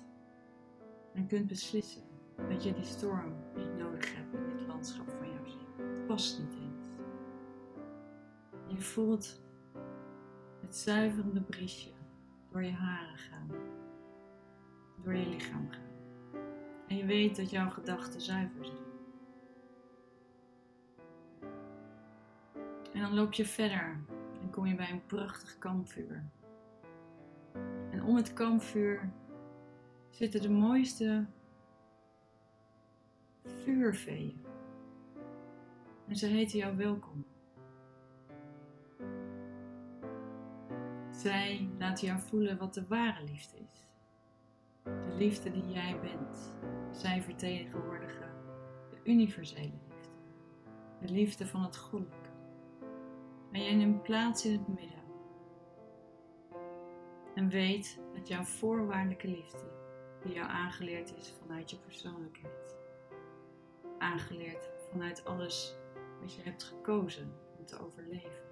en 1.12 1.26
kunt 1.26 1.46
beslissen 1.46 2.02
dat 2.48 2.64
je 2.64 2.72
die 2.72 2.84
storm 2.84 3.34
niet 3.56 3.76
nodig 3.76 4.14
hebt 4.14 4.34
in 4.34 4.56
dit 4.56 4.66
landschap 4.66 5.10
van 5.10 5.28
jouw 5.28 5.44
ziel. 5.44 5.86
Het 5.86 6.06
past 6.06 6.38
niet 6.38 6.54
eens. 6.54 6.86
Je 8.66 8.80
voelt 8.80 9.42
het 10.60 10.76
zuiverende 10.76 11.40
briesje 11.40 11.90
door 12.50 12.64
je 12.64 12.72
haren 12.72 13.16
gaan, 13.16 13.50
door 15.02 15.14
je 15.14 15.28
lichaam 15.28 15.70
gaan. 15.70 16.42
En 16.88 16.96
je 16.96 17.04
weet 17.04 17.36
dat 17.36 17.50
jouw 17.50 17.70
gedachten 17.70 18.20
zuiver 18.20 18.64
zijn. 18.64 18.92
En 22.92 23.00
dan 23.00 23.14
loop 23.14 23.32
je 23.32 23.44
verder 23.44 23.96
en 24.40 24.50
kom 24.50 24.66
je 24.66 24.74
bij 24.74 24.90
een 24.90 25.06
prachtig 25.06 25.58
kampvuur. 25.58 26.24
Om 28.06 28.16
het 28.16 28.32
kampvuur 28.32 29.12
zitten 30.10 30.42
de 30.42 30.50
mooiste 30.50 31.26
vuurveeën. 33.44 34.44
En 36.08 36.16
ze 36.16 36.26
heten 36.26 36.58
jou 36.58 36.76
welkom. 36.76 37.24
Zij 41.10 41.68
laten 41.78 42.06
jou 42.06 42.20
voelen 42.20 42.58
wat 42.58 42.74
de 42.74 42.86
ware 42.86 43.24
liefde 43.24 43.56
is. 43.58 43.88
De 44.82 45.14
liefde 45.16 45.50
die 45.50 45.68
jij 45.68 46.00
bent. 46.00 46.56
Zij 46.90 47.22
vertegenwoordigen 47.22 48.30
de 48.90 49.10
universele 49.10 49.62
liefde. 49.62 50.10
De 51.00 51.12
liefde 51.12 51.46
van 51.46 51.62
het 51.62 51.76
goddelijke. 51.76 52.28
En 53.52 53.62
jij 53.62 53.74
neemt 53.74 54.02
plaats 54.02 54.44
in 54.44 54.52
het 54.52 54.68
midden. 54.68 54.93
En 57.34 57.48
weet 57.48 58.00
dat 58.14 58.28
jouw 58.28 58.42
voorwaardelijke 58.42 59.28
liefde, 59.28 59.72
die 60.22 60.32
jou 60.32 60.48
aangeleerd 60.48 61.16
is 61.16 61.34
vanuit 61.40 61.70
je 61.70 61.76
persoonlijkheid, 61.76 62.76
aangeleerd 63.98 64.70
vanuit 64.90 65.24
alles 65.24 65.76
wat 66.20 66.34
je 66.34 66.42
hebt 66.42 66.62
gekozen 66.62 67.32
om 67.58 67.66
te 67.66 67.78
overleven, 67.78 68.42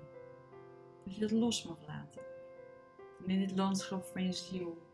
dat 1.05 1.17
je 1.17 1.23
het 1.23 1.31
los 1.31 1.65
mag 1.65 1.87
laten. 1.87 2.23
En 3.25 3.31
in 3.31 3.39
dit 3.39 3.57
landschap 3.57 4.05
van 4.05 4.25
je 4.25 4.33
ziel 4.33 4.91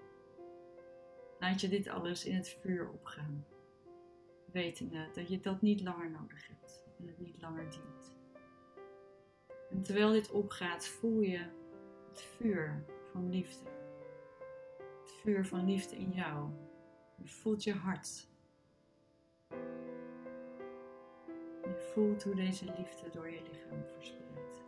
laat 1.39 1.61
je 1.61 1.69
dit 1.69 1.89
alles 1.89 2.25
in 2.25 2.35
het 2.35 2.49
vuur 2.49 2.91
opgaan, 2.91 3.47
wetende 4.53 5.09
dat 5.15 5.29
je 5.29 5.41
dat 5.41 5.63
niet 5.63 5.81
langer 5.81 6.11
nodig 6.11 6.49
hebt 6.49 6.85
en 6.99 7.07
het 7.07 7.19
niet 7.19 7.41
langer 7.41 7.71
dient. 7.71 8.17
En 9.71 9.83
terwijl 9.83 10.13
dit 10.13 10.31
opgaat, 10.31 10.87
voel 10.87 11.21
je 11.21 11.47
het 12.09 12.23
vuur 12.23 12.85
van 13.13 13.31
liefde. 13.31 13.78
Vuur 15.23 15.47
van 15.47 15.65
liefde 15.65 15.97
in 15.97 16.11
jou. 16.11 16.49
Je 17.17 17.29
voelt 17.29 17.65
je 17.65 17.73
hart. 17.73 18.29
Je 21.63 21.91
voelt 21.93 22.25
hoe 22.25 22.35
deze 22.35 22.65
liefde 22.65 23.11
door 23.11 23.31
je 23.31 23.43
lichaam 23.43 23.85
verspreidt. 23.85 24.65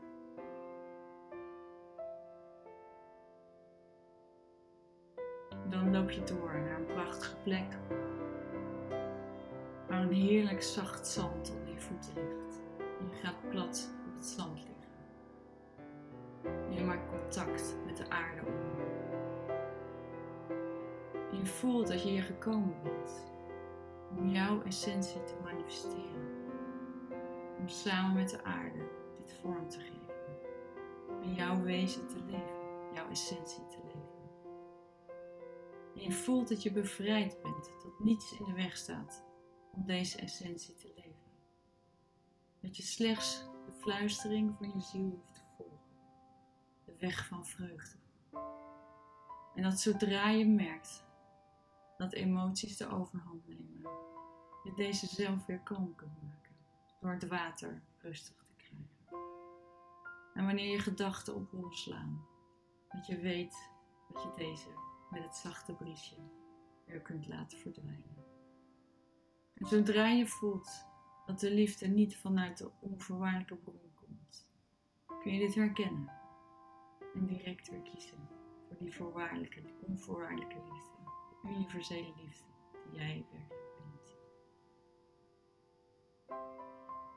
Dan 5.69 5.91
loop 5.91 6.11
je 6.11 6.23
door 6.23 6.61
naar 6.61 6.79
een 6.79 6.87
prachtige 6.87 7.37
plek 7.37 7.77
waar 9.89 10.03
een 10.03 10.13
heerlijk 10.13 10.63
zacht 10.63 11.07
zand 11.07 11.51
onder 11.51 11.75
je 11.75 11.81
voeten 11.81 12.15
ligt. 12.15 12.61
Je 12.79 13.17
gaat 13.23 13.49
plat 13.49 13.91
op 14.09 14.15
het 14.15 14.27
zand 14.27 14.59
liggen. 14.59 14.79
Je 16.77 16.85
maakt 16.85 17.09
contact 17.09 17.77
met 17.87 17.97
de 17.97 18.11
aarde 18.11 18.41
om. 18.47 18.89
Voelt 21.51 21.89
dat 21.89 22.03
je 22.03 22.09
hier 22.09 22.23
gekomen 22.23 22.83
bent 22.83 23.25
om 24.11 24.29
jouw 24.29 24.63
essentie 24.63 25.23
te 25.25 25.35
manifesteren. 25.43 26.29
Om 27.59 27.69
samen 27.69 28.15
met 28.15 28.31
de 28.31 28.45
aarde 28.45 28.89
dit 29.19 29.35
vorm 29.43 29.69
te 29.69 29.79
geven. 29.81 30.15
En 31.23 31.35
jouw 31.35 31.63
wezen 31.63 32.07
te 32.07 32.25
leven, 32.25 32.95
jouw 32.95 33.09
essentie 33.09 33.67
te 33.67 33.77
leven. 33.85 34.31
En 35.95 36.03
je 36.03 36.13
voelt 36.13 36.49
dat 36.49 36.63
je 36.63 36.73
bevrijd 36.73 37.43
bent, 37.43 37.71
dat 37.83 37.99
niets 37.99 38.39
in 38.39 38.45
de 38.45 38.53
weg 38.53 38.77
staat 38.77 39.25
om 39.73 39.87
deze 39.87 40.19
essentie 40.19 40.75
te 40.75 40.93
leven. 40.97 41.31
Dat 42.61 42.77
je 42.77 42.83
slechts 42.83 43.45
de 43.67 43.73
fluistering 43.73 44.57
van 44.57 44.73
je 44.75 44.81
ziel 44.81 45.11
hoeft 45.11 45.35
te 45.35 45.43
volgen. 45.57 45.81
De 46.85 46.95
weg 46.99 47.27
van 47.27 47.47
vreugde. 47.47 47.99
En 49.55 49.63
dat 49.63 49.81
zodra 49.81 50.31
je 50.31 50.47
merkt 50.47 51.09
dat 52.01 52.13
emoties 52.13 52.77
de 52.77 52.89
overhand 52.89 53.49
nemen, 53.49 53.91
je 54.65 54.73
deze 54.77 55.07
zelf 55.07 55.47
weer 55.47 55.61
kalm 55.61 55.95
kunt 55.95 56.23
maken 56.23 56.55
door 57.01 57.11
het 57.11 57.27
water 57.27 57.83
rustig 57.99 58.37
te 58.37 58.55
krijgen. 58.57 58.91
En 60.35 60.47
wanneer 60.47 60.71
je 60.71 60.79
gedachten 60.79 61.35
op 61.35 61.51
hol 61.51 61.73
slaan, 61.73 62.25
dat 62.89 63.07
je 63.07 63.21
weet 63.21 63.71
dat 64.13 64.23
je 64.23 64.33
deze 64.37 64.69
met 65.11 65.23
het 65.23 65.37
zachte 65.37 65.73
briesje 65.73 66.17
weer 66.87 67.01
kunt 67.01 67.29
laten 67.29 67.59
verdwijnen. 67.59 68.25
En 69.55 69.67
zodra 69.67 70.09
je 70.09 70.27
voelt 70.27 70.87
dat 71.27 71.41
de 71.41 71.51
liefde 71.51 71.87
niet 71.87 72.17
vanuit 72.17 72.59
de 72.59 72.71
onvoorwaardelijke 72.81 73.57
bron 73.57 73.93
komt, 73.95 74.49
kun 75.23 75.33
je 75.33 75.39
dit 75.39 75.55
herkennen 75.55 76.13
en 77.15 77.27
direct 77.27 77.71
weer 77.71 77.83
kiezen 77.83 78.29
voor 78.67 78.77
die 78.79 78.95
voorwaardelijke, 78.95 79.63
onvoorwaardelijke 79.81 80.55
liefde, 80.55 80.89
de 80.89 80.89
universele 81.44 82.12
liefde 82.16 82.44
die 82.72 83.00
jij 83.00 83.26
werkelijk 83.31 83.74
bent. 83.76 84.16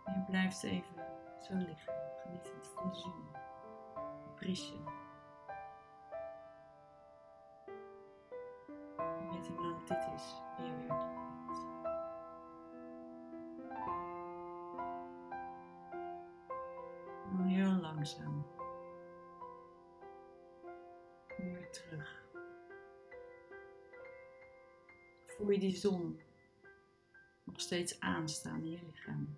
En 0.05 0.13
je 0.13 0.23
blijft 0.25 0.63
even 0.63 1.05
zo 1.41 1.53
liggen, 1.53 1.93
genietend 2.23 2.67
van 2.67 2.89
de 2.89 2.95
zon, 2.95 3.25
briesje. 4.35 4.75
Je 8.97 9.27
weet 9.31 9.49
niet 9.49 9.87
dat 9.87 9.87
dit 9.87 10.13
is 10.15 10.41
wie 10.57 10.65
je 10.65 10.75
werkelijk 10.77 11.13
bent. 11.13 11.71
Heel 17.45 17.71
langzaam. 17.71 18.45
Weer 21.37 21.71
terug. 21.71 22.22
Voel 25.43 25.51
je 25.51 25.59
die 25.59 25.75
zon 25.75 26.19
nog 27.43 27.59
steeds 27.61 27.99
aanstaan 27.99 28.61
in 28.61 28.69
je 28.69 28.85
lichaam. 28.85 29.37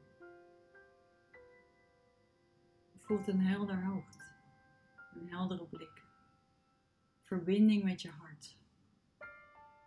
Je 2.92 3.00
voelt 3.02 3.28
een 3.28 3.42
helder 3.42 3.84
hoofd, 3.84 4.18
een 5.14 5.30
heldere 5.30 5.66
blik, 5.66 6.04
verbinding 7.24 7.84
met 7.84 8.02
je 8.02 8.10
hart 8.10 8.58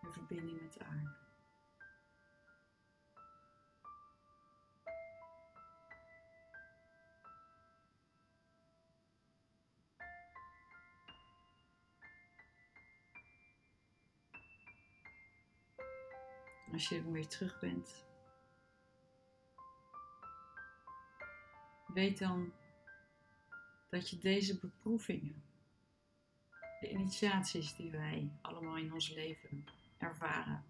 en 0.03 0.13
verbinding 0.13 0.61
met 0.61 0.73
de 0.73 0.85
aarde. 0.85 1.28
Als 16.73 16.89
je 16.89 17.11
weer 17.11 17.29
terug 17.29 17.61
bent, 17.61 18.05
weet 21.87 22.19
dan 22.19 22.53
dat 23.91 24.11
je 24.11 24.19
deze 24.19 24.59
beproevingen, 24.59 25.43
de 26.81 26.91
initiaties 26.91 27.75
die 27.75 27.91
wij 27.91 28.31
allemaal 28.41 28.77
in 28.77 28.93
ons 28.93 29.15
leven 29.15 29.65
ervaren 29.99 30.65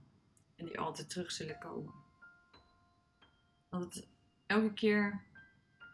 en 0.57 0.65
die 0.65 0.81
altijd 0.81 1.11
terug 1.11 1.31
zullen 1.31 1.59
komen, 1.59 1.95
dat 3.69 3.81
het 3.81 4.09
elke 4.47 4.73
keer 4.73 5.23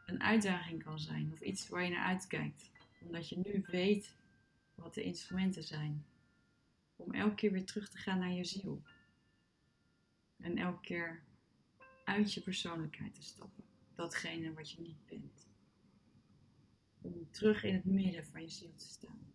een 0.06 0.22
uitdaging 0.22 0.82
kan 0.82 0.98
zijn 0.98 1.32
of 1.32 1.40
iets 1.40 1.68
waar 1.68 1.82
je 1.82 1.90
naar 1.90 2.06
uitkijkt, 2.06 2.70
omdat 3.00 3.28
je 3.28 3.38
nu 3.38 3.64
weet 3.66 4.14
wat 4.74 4.94
de 4.94 5.02
instrumenten 5.02 5.64
zijn 5.64 6.06
om 6.96 7.12
elke 7.12 7.34
keer 7.34 7.52
weer 7.52 7.64
terug 7.64 7.88
te 7.88 7.98
gaan 7.98 8.18
naar 8.18 8.32
je 8.32 8.44
ziel. 8.44 8.82
En 10.44 10.58
elke 10.58 10.80
keer 10.80 11.22
uit 12.04 12.34
je 12.34 12.40
persoonlijkheid 12.40 13.14
te 13.14 13.22
stappen. 13.22 13.64
Datgene 13.94 14.52
wat 14.52 14.70
je 14.70 14.80
niet 14.80 15.06
bent. 15.06 15.48
Om 17.00 17.30
terug 17.30 17.64
in 17.64 17.74
het 17.74 17.84
midden 17.84 18.24
van 18.24 18.42
je 18.42 18.48
ziel 18.48 18.74
te 18.74 18.88
staan. 18.88 19.32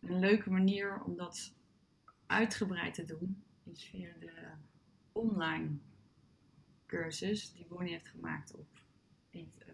Een 0.00 0.18
leuke 0.18 0.50
manier 0.50 1.02
om 1.02 1.16
dat 1.16 1.54
uitgebreid 2.26 2.94
te 2.94 3.04
doen 3.04 3.42
is 3.64 3.84
via 3.84 4.12
de 4.20 4.52
online 5.12 5.70
cursus 6.86 7.52
die 7.52 7.66
Bonnie 7.66 7.92
heeft 7.92 8.08
gemaakt 8.08 8.54
op, 8.54 8.66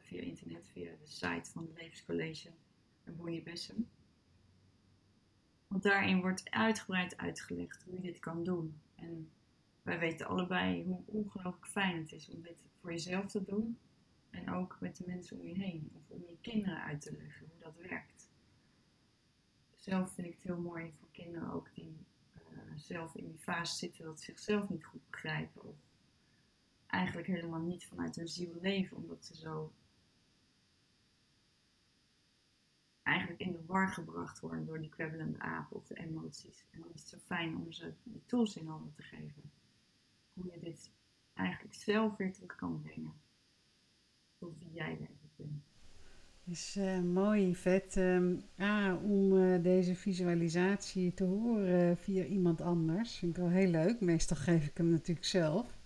via 0.01 0.21
internet, 0.21 0.69
via 0.73 0.91
de 0.91 1.07
site 1.07 1.51
van 1.51 1.67
het 1.67 1.77
Levenscollege 1.77 2.51
en 3.05 3.17
Bonnie 3.17 3.43
Bessem. 3.43 3.89
Want 5.67 5.83
daarin 5.83 6.21
wordt 6.21 6.51
uitgebreid 6.51 7.17
uitgelegd 7.17 7.83
hoe 7.83 7.95
je 7.95 8.01
dit 8.01 8.19
kan 8.19 8.45
doen. 8.45 8.81
En 8.99 9.31
wij 9.83 9.99
weten 9.99 10.27
allebei 10.27 10.85
hoe 10.85 11.03
ongelooflijk 11.05 11.67
fijn 11.67 11.97
het 11.97 12.13
is 12.13 12.29
om 12.29 12.43
dit 12.43 12.65
voor 12.81 12.91
jezelf 12.91 13.27
te 13.27 13.45
doen. 13.45 13.79
En 14.31 14.51
ook 14.51 14.77
met 14.81 14.97
de 14.97 15.05
mensen 15.07 15.41
om 15.41 15.47
je 15.47 15.55
heen. 15.55 15.91
Of 15.95 16.11
om 16.11 16.23
je 16.27 16.37
kinderen 16.41 16.83
uit 16.83 17.01
te 17.01 17.17
leggen 17.17 17.47
hoe 17.47 17.59
dat 17.59 17.77
werkt. 17.89 18.31
Zelf 19.75 20.15
vind 20.15 20.27
ik 20.27 20.33
het 20.33 20.43
heel 20.43 20.61
mooi 20.61 20.93
voor 20.99 21.09
kinderen 21.11 21.53
ook 21.53 21.75
die 21.75 21.97
uh, 22.35 22.59
zelf 22.77 23.15
in 23.15 23.27
die 23.27 23.39
fase 23.39 23.77
zitten 23.77 24.05
dat 24.05 24.19
ze 24.19 24.25
zichzelf 24.25 24.69
niet 24.69 24.85
goed 24.85 25.11
begrijpen. 25.11 25.65
Of 25.65 25.77
eigenlijk 26.87 27.27
helemaal 27.27 27.61
niet 27.61 27.87
vanuit 27.87 28.17
hun 28.17 28.29
ziel 28.29 28.55
leven. 28.61 28.97
Omdat 28.97 29.25
ze 29.25 29.37
zo 29.37 29.73
eigenlijk 33.29 33.57
in 33.57 33.67
de 33.67 33.73
war 33.73 33.89
gebracht 33.89 34.41
worden 34.41 34.67
door 34.67 34.81
die 34.81 34.89
kwebbelende 34.89 35.39
apen 35.39 35.77
of 35.77 35.87
de 35.87 35.95
emoties. 35.95 36.65
En 36.71 36.81
dan 36.81 36.91
is 36.95 37.01
het 37.01 37.11
zo 37.11 37.19
fijn 37.27 37.57
om 37.57 37.73
ze 37.73 37.93
de 38.03 38.21
tools 38.27 38.57
in 38.57 38.67
handen 38.67 38.93
te 38.93 39.03
geven. 39.03 39.51
Hoe 40.33 40.45
je 40.53 40.59
dit 40.61 40.91
eigenlijk 41.35 41.75
zelf 41.75 42.17
weer 42.17 42.33
terug 42.33 42.55
kan 42.57 42.83
brengen. 42.83 43.13
Tot 44.39 44.59
wie 44.59 44.73
jij 44.73 44.89
werkelijk 44.99 45.37
bent. 45.37 45.63
is 46.45 46.77
uh, 46.77 47.01
mooi, 47.01 47.55
vet. 47.55 47.97
Um, 47.97 48.43
ah, 48.57 49.05
om 49.05 49.33
uh, 49.33 49.63
deze 49.63 49.95
visualisatie 49.95 51.15
te 51.15 51.25
horen 51.25 51.97
via 51.97 52.25
iemand 52.25 52.61
anders. 52.61 53.17
Vind 53.17 53.37
ik 53.37 53.43
wel 53.43 53.51
heel 53.51 53.71
leuk. 53.71 54.01
Meestal 54.01 54.37
geef 54.37 54.67
ik 54.67 54.77
hem 54.77 54.91
natuurlijk 54.91 55.27
zelf. 55.27 55.78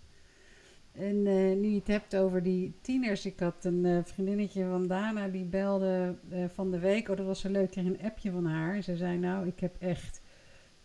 En 0.92 1.26
uh, 1.26 1.56
nu 1.56 1.68
je 1.68 1.78
het 1.78 1.86
hebt 1.86 2.16
over 2.16 2.42
die 2.42 2.72
tieners. 2.80 3.26
Ik 3.26 3.38
had 3.38 3.64
een 3.64 3.84
uh, 3.84 3.98
vriendinnetje 4.04 4.64
van 4.64 4.86
Dana 4.86 5.28
die 5.28 5.44
belde 5.44 6.14
uh, 6.32 6.44
van 6.54 6.70
de 6.70 6.78
week. 6.78 7.08
Oh, 7.08 7.16
dat 7.16 7.26
was 7.26 7.40
zo 7.40 7.50
leuk. 7.50 7.64
Ik 7.64 7.70
kreeg 7.70 7.84
een 7.84 8.02
appje 8.02 8.30
van 8.30 8.46
haar. 8.46 8.82
Ze 8.82 8.96
zei 8.96 9.18
nou, 9.18 9.46
ik 9.46 9.60
heb 9.60 9.74
echt 9.78 10.20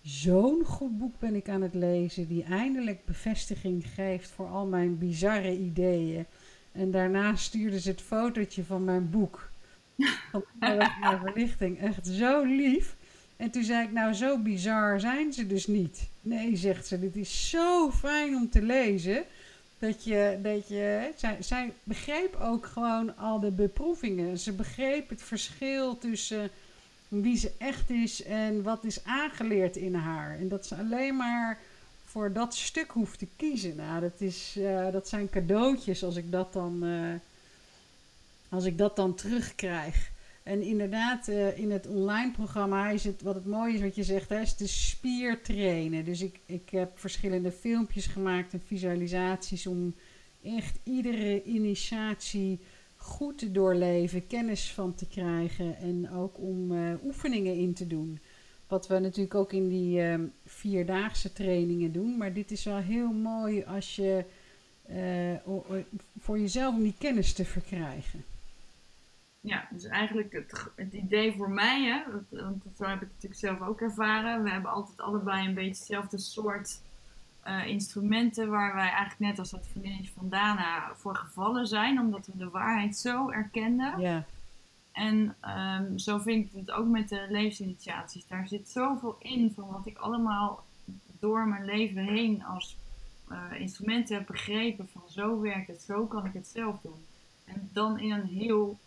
zo'n 0.02 0.64
goed 0.66 0.98
boek 0.98 1.20
ben 1.20 1.36
ik 1.36 1.50
aan 1.50 1.62
het 1.62 1.74
lezen. 1.74 2.28
Die 2.28 2.44
eindelijk 2.44 3.06
bevestiging 3.06 3.88
geeft 3.88 4.30
voor 4.30 4.48
al 4.48 4.66
mijn 4.66 4.98
bizarre 4.98 5.58
ideeën. 5.58 6.26
En 6.72 6.92
daarna 6.92 7.36
stuurde 7.36 7.80
ze 7.80 7.90
het 7.90 8.02
fotootje 8.02 8.64
van 8.64 8.84
mijn 8.84 9.10
boek. 9.10 9.50
Van 10.32 10.44
verlichting. 11.22 11.80
Echt 11.80 12.08
zo 12.08 12.44
lief. 12.44 12.96
En 13.38 13.52
toen 13.52 13.64
zei 13.64 13.86
ik, 13.86 13.92
nou 13.92 14.14
zo 14.14 14.38
bizar 14.38 15.00
zijn 15.00 15.34
ze 15.34 15.48
dus 15.48 15.68
niet. 15.68 16.10
Nee, 16.22 16.56
zegt 16.56 16.88
ze, 16.88 17.00
dit 17.00 17.16
is 17.16 17.50
zo 17.50 17.92
fijn 17.92 18.36
om 18.36 18.50
te 18.50 18.62
lezen. 18.62 19.24
Dat 19.80 20.04
je, 20.04 20.40
dat 20.42 20.68
je 20.68 21.12
zij, 21.16 21.38
zij 21.40 21.74
begreep 21.84 22.36
ook 22.42 22.66
gewoon 22.66 23.18
al 23.18 23.40
de 23.40 23.52
beproevingen. 23.52 24.40
Ze 24.40 24.52
begreep 24.52 25.10
het 25.10 25.22
verschil 25.22 25.98
tussen 25.98 26.50
wie 27.08 27.38
ze 27.38 27.52
echt 27.58 27.90
is 27.90 28.24
en 28.24 28.64
wat 28.64 28.84
is 28.84 29.04
aangeleerd 29.04 29.76
in 29.76 29.96
haar. 29.96 30.40
En 30.40 30.48
dat 30.48 30.66
ze 30.66 30.76
alleen 30.76 31.16
maar 31.16 31.60
voor 32.06 32.34
dat 32.34 32.56
stuk 32.56 32.92
hoeft 32.92 33.20
te 33.20 33.28
kiezen. 33.36 33.76
Nou, 33.76 34.02
dat, 34.02 34.22
is, 34.22 34.56
uh, 34.58 34.92
dat 34.92 35.08
zijn 35.08 35.30
cadeautjes 35.30 36.04
als 36.04 36.16
ik 36.16 36.32
dat 36.32 36.54
dan, 36.54 36.84
uh, 36.84 37.14
als 38.50 38.66
ik 38.66 38.78
dat 38.78 38.96
dan 38.96 39.16
terugkrijg. 39.16 40.10
En 40.48 40.62
inderdaad, 40.62 41.28
uh, 41.28 41.58
in 41.58 41.72
het 41.72 41.88
online 41.88 42.32
programma 42.32 42.90
is 42.90 43.04
het, 43.04 43.22
wat 43.22 43.36
het 43.36 43.46
mooie 43.46 43.74
is 43.74 43.82
wat 43.82 43.96
je 43.96 44.04
zegt, 44.04 44.30
hè, 44.30 44.40
is 44.40 44.56
de 44.56 44.68
spier 44.68 45.42
trainen. 45.42 46.06
Dus 46.06 46.22
ik, 46.22 46.40
ik 46.46 46.70
heb 46.70 47.00
verschillende 47.00 47.52
filmpjes 47.52 48.06
gemaakt 48.06 48.54
en 48.54 48.62
visualisaties 48.66 49.68
om 49.68 49.94
echt 50.44 50.80
iedere 50.84 51.44
initiatie 51.44 52.60
goed 52.96 53.38
te 53.38 53.52
doorleven, 53.52 54.28
kennis 54.28 54.72
van 54.72 54.96
te 54.96 55.08
krijgen 55.08 55.78
en 55.78 56.12
ook 56.12 56.38
om 56.40 56.72
uh, 56.72 56.94
oefeningen 57.04 57.56
in 57.56 57.74
te 57.74 57.88
doen. 57.88 58.20
Wat 58.68 58.88
we 58.88 59.00
natuurlijk 59.00 59.36
ook 59.36 59.54
in 59.54 59.68
die 59.68 60.02
uh, 60.02 60.20
vierdaagse 60.46 61.34
trainingen 61.34 61.92
doen. 61.92 62.18
Maar 62.18 62.34
dit 62.34 62.52
is 62.52 62.64
wel 62.64 62.78
heel 62.78 63.12
mooi 63.12 63.64
als 63.64 63.96
je 63.96 64.24
uh, 64.90 65.84
voor 66.20 66.40
jezelf 66.40 66.76
om 66.76 66.84
die 66.84 66.96
kennis 66.98 67.34
te 67.34 67.46
verkrijgen 67.46 68.24
ja, 69.42 69.68
dus 69.70 69.84
eigenlijk 69.84 70.34
het, 70.34 70.72
het 70.76 70.94
idee 70.94 71.36
voor 71.36 71.50
mij, 71.50 71.84
hè, 71.84 72.12
dat, 72.12 72.42
want 72.42 72.64
dat 72.64 72.88
heb 72.88 73.02
ik 73.02 73.08
natuurlijk 73.08 73.40
zelf 73.40 73.62
ook 73.62 73.82
ervaren. 73.82 74.44
We 74.44 74.50
hebben 74.50 74.72
altijd 74.72 75.02
allebei 75.02 75.48
een 75.48 75.54
beetje 75.54 75.70
hetzelfde 75.70 76.18
soort 76.18 76.82
uh, 77.48 77.68
instrumenten 77.68 78.50
waar 78.50 78.76
wij 78.76 78.90
eigenlijk 78.90 79.20
net 79.20 79.40
als 79.40 79.50
dat 79.50 79.68
vriendinnetje 79.68 80.12
van 80.12 80.30
Dana 80.30 80.92
voor 80.96 81.16
gevallen 81.16 81.68
zijn, 81.68 82.00
omdat 82.00 82.26
we 82.26 82.38
de 82.38 82.50
waarheid 82.50 82.98
zo 82.98 83.30
erkenden. 83.30 84.00
Ja. 84.00 84.26
En 84.92 85.36
ehm, 85.40 85.98
zo 85.98 86.18
vind 86.18 86.46
ik 86.46 86.60
het 86.60 86.72
ook 86.72 86.88
met 86.88 87.10
de 87.10 87.26
levensinitiaties. 87.30 88.28
Daar 88.28 88.48
zit 88.48 88.70
zoveel 88.70 89.16
in 89.20 89.52
van 89.56 89.68
wat 89.68 89.86
ik 89.86 89.98
allemaal 89.98 90.64
door 91.20 91.48
mijn 91.48 91.66
leven 91.66 92.04
heen 92.04 92.44
als 92.44 92.78
uh, 93.32 93.60
instrumenten 93.60 94.16
heb 94.16 94.28
begrepen 94.28 94.90
van 94.90 95.02
zo 95.10 95.40
werkt 95.40 95.68
het, 95.68 95.82
zo 95.82 96.06
kan 96.06 96.26
ik 96.26 96.34
het 96.34 96.48
zelf 96.48 96.82
doen. 96.82 97.06
En 97.46 97.70
dan 97.74 98.00
in 98.00 98.12
een 98.12 98.26
heel 98.26 98.80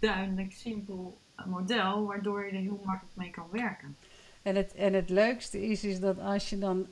duidelijk, 0.00 0.52
simpel 0.52 1.18
model, 1.46 2.06
waardoor 2.06 2.44
je 2.44 2.50
er 2.50 2.60
heel 2.60 2.82
makkelijk 2.84 3.16
mee 3.16 3.30
kan 3.30 3.46
werken. 3.50 3.96
En 4.42 4.56
het, 4.56 4.74
en 4.74 4.92
het 4.92 5.10
leukste 5.10 5.66
is, 5.66 5.84
is 5.84 6.00
dat 6.00 6.18
als 6.18 6.50
je 6.50 6.58
dan 6.58 6.86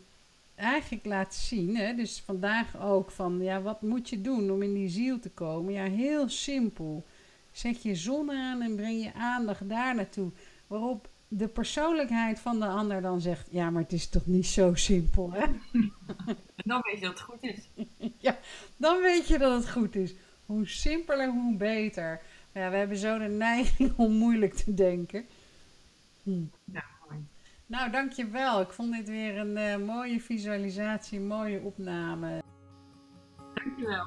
eigenlijk 0.54 1.04
laat 1.04 1.34
zien, 1.34 1.76
hè, 1.76 1.94
dus 1.94 2.22
vandaag 2.26 2.80
ook 2.80 3.10
van, 3.10 3.38
ja, 3.42 3.62
wat 3.62 3.82
moet 3.82 4.08
je 4.08 4.20
doen 4.20 4.50
om 4.50 4.62
in 4.62 4.74
die 4.74 4.88
ziel 4.88 5.18
te 5.18 5.30
komen? 5.30 5.72
Ja, 5.72 5.84
heel 5.84 6.28
simpel. 6.28 7.04
Zet 7.52 7.82
je 7.82 7.94
zon 7.94 8.30
aan 8.30 8.60
en 8.62 8.76
breng 8.76 9.02
je 9.02 9.14
aandacht 9.14 9.68
daar 9.68 9.94
naartoe. 9.94 10.30
Waarop 10.66 11.08
de 11.28 11.48
persoonlijkheid 11.48 12.40
van 12.40 12.60
de 12.60 12.66
ander 12.66 13.02
dan 13.02 13.20
zegt: 13.20 13.48
Ja, 13.50 13.70
maar 13.70 13.82
het 13.82 13.92
is 13.92 14.08
toch 14.08 14.26
niet 14.26 14.46
zo 14.46 14.74
simpel, 14.74 15.32
hè? 15.32 15.46
Dan 16.56 16.80
weet 16.82 16.98
je 16.98 17.00
dat 17.00 17.10
het 17.10 17.20
goed 17.20 17.42
is. 17.42 17.68
ja, 18.26 18.38
dan 18.76 19.00
weet 19.00 19.28
je 19.28 19.38
dat 19.38 19.62
het 19.62 19.70
goed 19.70 19.94
is. 19.94 20.14
Hoe 20.46 20.68
simpeler, 20.68 21.30
hoe 21.30 21.56
beter. 21.56 22.22
Ja, 22.56 22.70
we 22.70 22.76
hebben 22.76 22.96
zo 22.96 23.18
de 23.18 23.24
neiging 23.28 23.92
om 23.96 24.12
moeilijk 24.12 24.54
te 24.54 24.74
denken. 24.74 25.26
Hm. 26.22 26.44
Ja, 26.64 26.84
mooi. 27.08 27.26
Nou, 27.66 27.90
dankjewel. 27.90 28.60
Ik 28.60 28.70
vond 28.70 28.92
dit 28.92 29.08
weer 29.08 29.38
een 29.38 29.56
uh, 29.80 29.86
mooie 29.86 30.20
visualisatie, 30.20 31.20
mooie 31.20 31.60
opname. 31.60 32.42
Dankjewel. 33.54 34.06